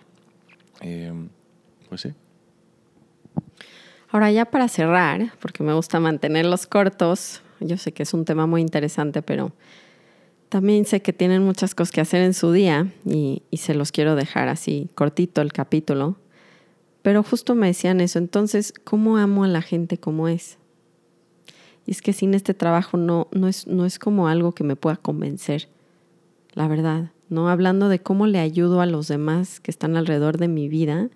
Em, 0.80 1.28
pues 1.88 2.02
sí. 2.02 2.14
Ahora 4.10 4.30
ya 4.30 4.46
para 4.46 4.68
cerrar, 4.68 5.32
porque 5.40 5.62
me 5.62 5.74
gusta 5.74 6.00
mantenerlos 6.00 6.66
cortos, 6.66 7.42
yo 7.60 7.76
sé 7.76 7.92
que 7.92 8.04
es 8.04 8.14
un 8.14 8.24
tema 8.24 8.46
muy 8.46 8.60
interesante, 8.60 9.22
pero 9.22 9.52
también 10.48 10.86
sé 10.86 11.02
que 11.02 11.12
tienen 11.12 11.42
muchas 11.42 11.74
cosas 11.74 11.92
que 11.92 12.00
hacer 12.00 12.22
en 12.22 12.32
su 12.32 12.52
día 12.52 12.90
y, 13.04 13.42
y 13.50 13.58
se 13.58 13.74
los 13.74 13.92
quiero 13.92 14.14
dejar 14.14 14.48
así 14.48 14.88
cortito 14.94 15.42
el 15.42 15.52
capítulo. 15.52 16.16
Pero 17.02 17.22
justo 17.22 17.54
me 17.54 17.68
decían 17.68 18.00
eso, 18.00 18.18
entonces, 18.18 18.72
¿cómo 18.84 19.18
amo 19.18 19.44
a 19.44 19.48
la 19.48 19.62
gente 19.62 19.98
como 19.98 20.28
es? 20.28 20.58
Y 21.86 21.92
es 21.92 22.02
que 22.02 22.12
sin 22.12 22.34
este 22.34 22.54
trabajo 22.54 22.96
no, 22.96 23.28
no, 23.32 23.48
es, 23.48 23.66
no 23.66 23.86
es 23.86 23.98
como 23.98 24.28
algo 24.28 24.52
que 24.52 24.64
me 24.64 24.76
pueda 24.76 24.96
convencer, 24.96 25.68
la 26.52 26.68
verdad, 26.68 27.12
¿no? 27.30 27.48
Hablando 27.48 27.88
de 27.88 28.00
cómo 28.00 28.26
le 28.26 28.40
ayudo 28.40 28.80
a 28.80 28.86
los 28.86 29.08
demás 29.08 29.60
que 29.60 29.70
están 29.70 29.96
alrededor 29.96 30.38
de 30.38 30.48
mi 30.48 30.68
vida, 30.68 31.08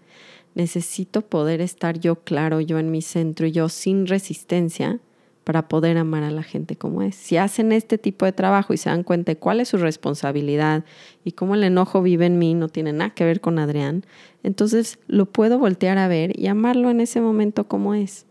necesito 0.55 1.23
poder 1.23 1.61
estar 1.61 1.99
yo 1.99 2.17
claro, 2.17 2.61
yo 2.61 2.79
en 2.79 2.91
mi 2.91 3.03
centro 3.03 3.47
y 3.47 3.53
yo 3.53 3.69
sin 3.69 4.07
resistencia 4.07 5.01
para 5.45 5.69
poder 5.69 5.99
amar 5.99 6.23
a 6.23 6.31
la 6.31 6.43
gente 6.43 6.77
como 6.77 7.03
es. 7.03 7.15
Si 7.17 7.37
hacen 7.37 7.73
este 7.73 7.99
tipo 7.99 8.25
de 8.25 8.33
trabajo 8.33 8.73
y 8.73 8.77
se 8.77 8.91
dan 8.91 9.03
cuenta 9.03 9.33
de 9.33 9.38
cuál 9.38 9.61
es 9.61 9.69
su 9.69 9.77
responsabilidad 9.77 10.85
y 11.25 11.33
cómo 11.33 11.55
el 11.55 11.65
enojo 11.65 12.03
vive 12.03 12.27
en 12.27 12.38
mí, 12.38 12.55
no 12.55 12.69
tiene 12.69 12.93
nada 12.93 13.11
que 13.11 13.25
ver 13.25 13.41
con 13.41 13.59
Adrián, 13.59 14.05
entonces 14.43 14.99
lo 15.09 15.27
puedo 15.27 15.59
voltear 15.59 15.99
a 15.99 16.09
ver 16.09 16.38
y 16.38 16.47
amarlo 16.47 16.91
en 16.91 17.01
ese 17.01 17.21
momento 17.21 17.67
como 17.67 17.95
es. 17.95 18.27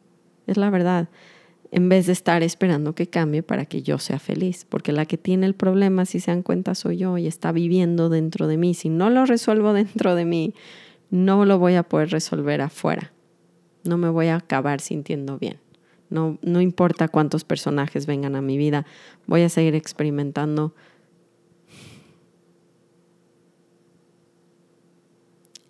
Es 0.47 0.57
la 0.57 0.69
verdad. 0.69 1.09
En 1.73 1.87
vez 1.87 2.05
de 2.05 2.11
estar 2.11 2.43
esperando 2.43 2.95
que 2.95 3.07
cambie 3.07 3.43
para 3.43 3.65
que 3.65 3.81
yo 3.81 3.97
sea 3.97 4.19
feliz. 4.19 4.65
Porque 4.67 4.91
la 4.91 5.05
que 5.05 5.17
tiene 5.17 5.45
el 5.45 5.53
problema, 5.53 6.05
si 6.05 6.19
se 6.19 6.31
dan 6.31 6.43
cuenta, 6.43 6.75
soy 6.75 6.97
yo 6.97 7.17
y 7.17 7.27
está 7.27 7.53
viviendo 7.53 8.09
dentro 8.09 8.47
de 8.47 8.57
mí. 8.57 8.73
Si 8.73 8.89
no 8.89 9.09
lo 9.09 9.25
resuelvo 9.25 9.71
dentro 9.73 10.15
de 10.15 10.25
mí, 10.25 10.53
no 11.11 11.45
lo 11.45 11.59
voy 11.59 11.75
a 11.75 11.83
poder 11.83 12.09
resolver 12.09 12.61
afuera. 12.61 13.11
No 13.83 13.97
me 13.97 14.09
voy 14.09 14.27
a 14.27 14.37
acabar 14.37 14.81
sintiendo 14.81 15.37
bien. 15.37 15.59
No, 16.09 16.37
no 16.41 16.59
importa 16.61 17.07
cuántos 17.07 17.43
personajes 17.43 18.05
vengan 18.05 18.35
a 18.35 18.41
mi 18.41 18.57
vida, 18.57 18.85
voy 19.27 19.43
a 19.43 19.49
seguir 19.49 19.75
experimentando 19.75 20.73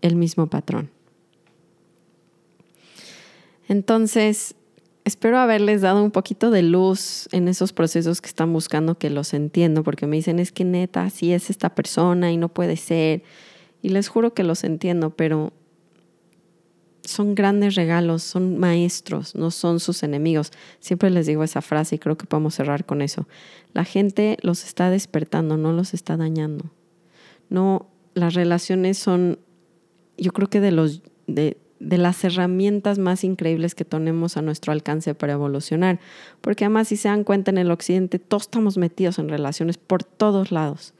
el 0.02 0.16
mismo 0.16 0.48
patrón. 0.48 0.90
Entonces, 3.68 4.56
espero 5.06 5.38
haberles 5.38 5.82
dado 5.82 6.04
un 6.04 6.12
poquito 6.12 6.50
de 6.50 6.64
luz 6.64 7.30
en 7.32 7.48
esos 7.48 7.72
procesos 7.72 8.20
que 8.20 8.28
están 8.28 8.52
buscando 8.52 8.98
que 8.98 9.10
los 9.10 9.34
entiendo, 9.34 9.84
porque 9.84 10.08
me 10.08 10.16
dicen, 10.16 10.40
es 10.40 10.52
que 10.52 10.66
neta, 10.66 11.04
así 11.04 11.34
es 11.34 11.50
esta 11.50 11.74
persona 11.74 12.32
y 12.32 12.38
no 12.38 12.50
puede 12.50 12.78
ser. 12.78 13.24
Y 13.82 13.90
les 13.90 14.08
juro 14.08 14.34
que 14.34 14.44
los 14.44 14.64
entiendo, 14.64 15.12
pero 15.12 15.54
son 17.04 17.36
grandes 17.36 17.76
regalos, 17.76 18.24
son 18.24 18.58
maestros, 18.58 19.36
no 19.36 19.52
son 19.52 19.80
sus 19.80 20.04
enemigos. 20.04 20.52
Siempre 20.80 21.10
les 21.10 21.26
digo 21.26 21.44
esa 21.44 21.62
frase 21.62 21.96
y 21.96 22.00
creo 22.00 22.18
que 22.18 22.26
podemos 22.26 22.56
cerrar 22.56 22.86
con 22.86 23.02
eso. 23.02 23.28
La 23.74 23.86
gente 23.86 24.38
los 24.42 24.64
está 24.64 24.90
despertando, 24.90 25.58
no 25.58 25.74
los 25.74 25.94
está 25.94 26.18
dañando. 26.18 26.66
No, 27.50 27.88
las 28.14 28.34
relaciones 28.34 28.98
son, 28.98 29.40
yo 30.18 30.32
creo 30.32 30.50
que 30.50 30.62
de 30.62 30.72
los 30.72 31.02
de, 31.28 31.58
de 31.80 31.98
las 31.98 32.24
herramientas 32.24 33.00
más 33.00 33.24
increíbles 33.24 33.74
que 33.74 33.86
tenemos 33.86 34.38
a 34.38 34.42
nuestro 34.42 34.72
alcance 34.72 35.16
para 35.16 35.34
evolucionar. 35.34 36.00
Porque 36.40 36.66
además, 36.66 36.90
si 36.90 36.98
se 36.98 37.10
dan 37.10 37.24
cuenta 37.24 37.52
en 37.52 37.58
el 37.58 37.72
occidente, 37.72 38.20
todos 38.20 38.44
estamos 38.44 38.78
metidos 38.78 39.18
en 39.20 39.30
relaciones 39.30 39.78
por 39.78 40.04
todos 40.04 40.52
lados. 40.52 40.94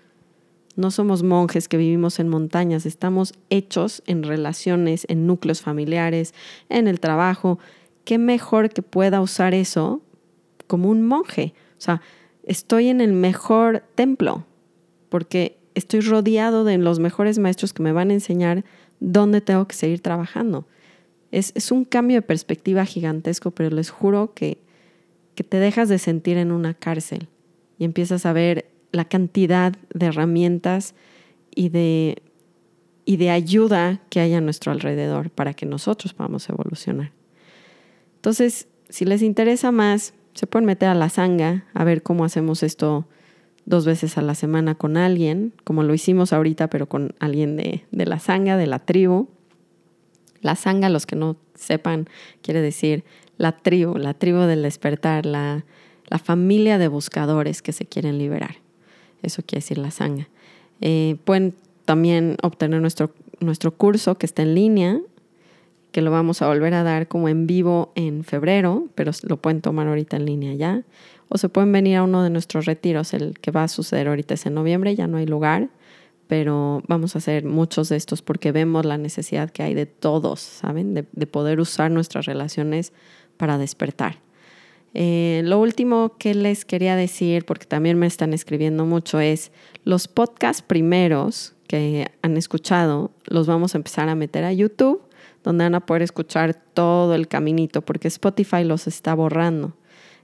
No 0.82 0.90
somos 0.90 1.22
monjes 1.22 1.68
que 1.68 1.78
vivimos 1.78 2.20
en 2.20 2.28
montañas, 2.28 2.88
estamos 2.88 3.36
hechos 3.52 4.02
en 4.08 4.24
relaciones, 4.24 5.06
en 5.10 5.28
núcleos 5.28 5.62
familiares, 5.62 6.34
en 6.70 6.88
el 6.88 7.00
trabajo. 7.00 7.60
¿Qué 8.04 8.18
mejor 8.18 8.70
que 8.72 8.82
pueda 8.82 9.22
usar 9.22 9.54
eso 9.54 10.02
como 10.66 10.90
un 10.90 11.04
monje? 11.04 11.54
O 11.78 11.82
sea, 11.82 12.02
estoy 12.42 12.88
en 12.88 13.00
el 13.00 13.14
mejor 13.14 13.84
templo 13.94 14.44
porque 15.10 15.60
estoy 15.76 16.00
rodeado 16.00 16.64
de 16.64 16.80
los 16.80 16.98
mejores 16.98 17.38
maestros 17.38 17.74
que 17.74 17.84
me 17.84 17.92
van 17.92 18.10
a 18.10 18.16
enseñar 18.16 18.66
dónde 19.00 19.40
tengo 19.40 19.68
que 19.68 19.76
seguir 19.76 20.02
trabajando. 20.02 20.66
Es, 21.32 21.72
un 21.72 21.86
cambio 21.86 22.18
de 22.18 22.22
perspectiva 22.24 22.86
gigantesco, 22.86 23.52
pero 23.52 23.70
les 23.70 23.92
juro 23.92 24.34
que, 24.34 24.58
que 25.36 25.44
te 25.44 25.58
dejas 25.58 25.90
de 25.90 26.00
sentir 26.00 26.38
en 26.38 26.52
una 26.52 26.74
cárcel 26.74 27.28
y 27.78 27.84
empiezas 27.84 28.26
a 28.26 28.34
ver 28.34 28.66
la 28.92 29.06
cantidad 29.06 29.74
de 29.94 30.06
herramientas 30.06 30.96
y 31.54 31.70
de 31.70 32.22
y 33.06 33.18
de 33.18 33.30
ayuda 33.30 34.00
que 34.10 34.20
hay 34.20 34.34
a 34.34 34.42
nuestro 34.42 34.72
alrededor 34.72 35.32
para 35.32 35.54
que 35.54 35.66
nosotros 35.66 36.14
podamos 36.14 36.48
evolucionar. 36.50 37.12
Entonces, 38.16 38.68
si 38.90 39.06
les 39.06 39.22
interesa 39.22 39.72
más, 39.72 40.14
se 40.34 40.48
pueden 40.48 40.66
meter 40.66 40.90
a 40.90 40.96
la 40.96 41.10
sanga 41.10 41.66
a 41.74 41.84
ver 41.84 42.04
cómo 42.04 42.24
hacemos 42.24 42.64
esto 42.64 43.08
dos 43.66 43.86
veces 43.86 44.18
a 44.18 44.22
la 44.22 44.36
semana 44.36 44.76
con 44.76 44.98
alguien, 44.98 45.54
como 45.64 45.84
lo 45.84 45.94
hicimos 45.94 46.34
ahorita, 46.34 46.70
pero 46.70 46.88
con 46.88 47.16
alguien 47.20 47.58
de, 47.58 47.86
de 47.92 48.06
la 48.06 48.20
sanga, 48.20 48.58
de 48.58 48.68
la 48.68 48.80
tribu. 48.80 49.30
La 50.42 50.56
sanga, 50.56 50.90
los 50.90 51.06
que 51.06 51.16
no 51.16 51.38
sepan, 51.54 52.08
quiere 52.42 52.62
decir 52.62 53.04
la 53.38 53.52
tribu, 53.58 53.98
la 53.98 54.14
tribu 54.14 54.40
del 54.42 54.64
despertar, 54.64 55.26
la, 55.26 55.66
la 56.08 56.20
familia 56.20 56.78
de 56.78 56.88
buscadores 56.88 57.62
que 57.62 57.74
se 57.74 57.86
quieren 57.86 58.18
liberar. 58.18 58.61
Eso 59.22 59.44
quiere 59.46 59.62
decir 59.62 59.78
la 59.78 59.92
sanga. 59.92 60.28
Eh, 60.80 61.18
pueden 61.26 61.54
también 61.86 62.38
obtener 62.42 62.82
nuestro, 62.82 63.14
nuestro 63.40 63.76
curso 63.76 64.16
que 64.16 64.26
está 64.26 64.42
en 64.42 64.56
línea, 64.56 65.00
que 65.92 66.02
lo 66.02 66.12
vamos 66.12 66.42
a 66.42 66.48
volver 66.48 66.74
a 66.74 66.84
dar 66.84 67.08
como 67.08 67.28
en 67.28 67.48
vivo 67.48 67.92
en 67.96 68.24
febrero, 68.24 68.88
pero 68.96 69.12
lo 69.24 69.38
pueden 69.38 69.62
tomar 69.62 69.88
ahorita 69.88 70.18
en 70.18 70.26
línea 70.26 70.54
ya. 70.54 70.84
O 71.30 71.38
se 71.38 71.50
pueden 71.50 71.72
venir 71.72 71.98
a 71.98 72.04
uno 72.04 72.24
de 72.24 72.30
nuestros 72.30 72.66
retiros, 72.66 73.14
el 73.14 73.40
que 73.40 73.52
va 73.52 73.64
a 73.64 73.68
suceder 73.68 74.08
ahorita 74.08 74.34
es 74.34 74.46
en 74.46 74.54
noviembre, 74.54 74.96
ya 74.96 75.08
no 75.08 75.18
hay 75.18 75.26
lugar 75.26 75.70
pero 76.32 76.82
vamos 76.88 77.14
a 77.14 77.18
hacer 77.18 77.44
muchos 77.44 77.90
de 77.90 77.98
estos 77.98 78.22
porque 78.22 78.54
vemos 78.54 78.86
la 78.86 78.98
necesidad 78.98 79.50
que 79.50 79.64
hay 79.64 79.74
de 79.74 79.86
todos, 79.86 80.40
¿saben? 80.40 80.94
De, 80.94 81.28
poder 81.28 81.60
usar 81.60 81.92
nuestras 81.92 82.26
relaciones 82.26 82.94
para 83.36 83.58
despertar. 83.58 84.20
Eh, 84.94 85.42
lo 85.46 85.60
último 85.60 86.18
que 86.18 86.34
les 86.34 86.66
quería 86.66 86.96
decir, 86.96 87.46
porque 87.46 87.66
también 87.66 87.98
me 87.98 88.08
están 88.08 88.34
escribiendo 88.34 88.86
mucho, 88.86 89.20
es 89.20 89.52
los 89.84 90.08
podcasts 90.08 90.62
primeros 90.62 91.54
que 91.68 92.08
han 92.22 92.36
escuchado, 92.36 93.12
los 93.26 93.48
vamos 93.48 93.74
a 93.74 93.78
empezar 93.78 94.10
a 94.10 94.16
meter 94.16 94.44
a 94.44 94.52
YouTube, 94.52 95.02
donde 95.44 95.64
van 95.64 95.76
a 95.76 95.86
poder 95.86 96.02
escuchar 96.02 96.54
todo 96.54 97.16
el 97.16 97.28
caminito, 97.28 97.82
porque 97.82 98.10
Spotify 98.10 98.64
los 98.64 98.88
está 98.88 99.16
borrando. 99.16 99.74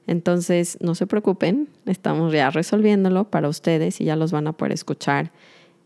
Entonces, 0.05 0.77
no 0.81 0.95
se 0.95 1.07
preocupen, 1.07 1.69
estamos 1.85 2.33
ya 2.33 2.49
resolviéndolo 2.49 3.29
para 3.29 3.49
ustedes 3.49 3.99
y 3.99 4.05
ya 4.05 4.15
los 4.15 4.31
van 4.31 4.47
a 4.47 4.53
poder 4.53 4.73
escuchar 4.73 5.31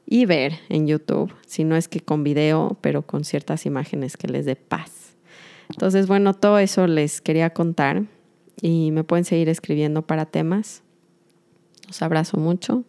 y 0.05 0.25
ver 0.25 0.53
en 0.69 0.87
YouTube, 0.87 1.33
si 1.45 1.63
no 1.63 1.75
es 1.75 1.87
que 1.87 2.01
con 2.01 2.23
video, 2.23 2.77
pero 2.81 3.03
con 3.03 3.23
ciertas 3.23 3.65
imágenes 3.65 4.17
que 4.17 4.27
les 4.27 4.45
dé 4.45 4.55
paz. 4.55 5.15
Entonces, 5.69 6.07
bueno, 6.07 6.33
todo 6.33 6.59
eso 6.59 6.85
les 6.85 7.21
quería 7.21 7.51
contar 7.51 8.03
y 8.59 8.91
me 8.91 9.03
pueden 9.03 9.25
seguir 9.25 9.49
escribiendo 9.49 10.01
para 10.01 10.25
temas. 10.25 10.83
Los 11.87 12.01
abrazo 12.01 12.37
mucho. 12.37 12.83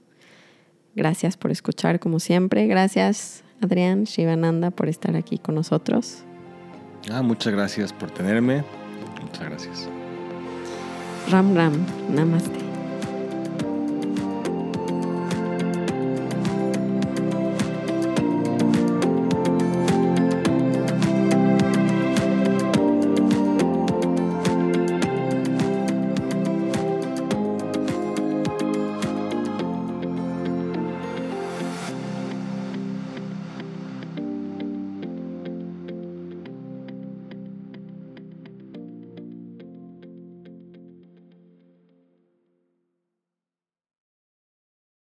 Gracias 0.95 1.37
por 1.37 1.51
escuchar 1.51 2.01
como 2.01 2.21
siempre. 2.21 2.67
Gracias 2.67 3.45
Adrián 3.61 4.05
Shivananda 4.05 4.71
por 4.71 4.89
estar 4.89 5.17
aquí 5.17 5.39
con 5.39 5.55
nosotros. 5.55 6.25
Ah, 7.11 7.23
muchas 7.23 7.53
gracias 7.53 7.93
por 7.93 8.11
tenerme. 8.11 8.65
Muchas 9.23 9.45
gracias. 9.45 9.89
Ram 11.31 11.55
Ram. 11.55 11.87
Namaste. 12.11 12.72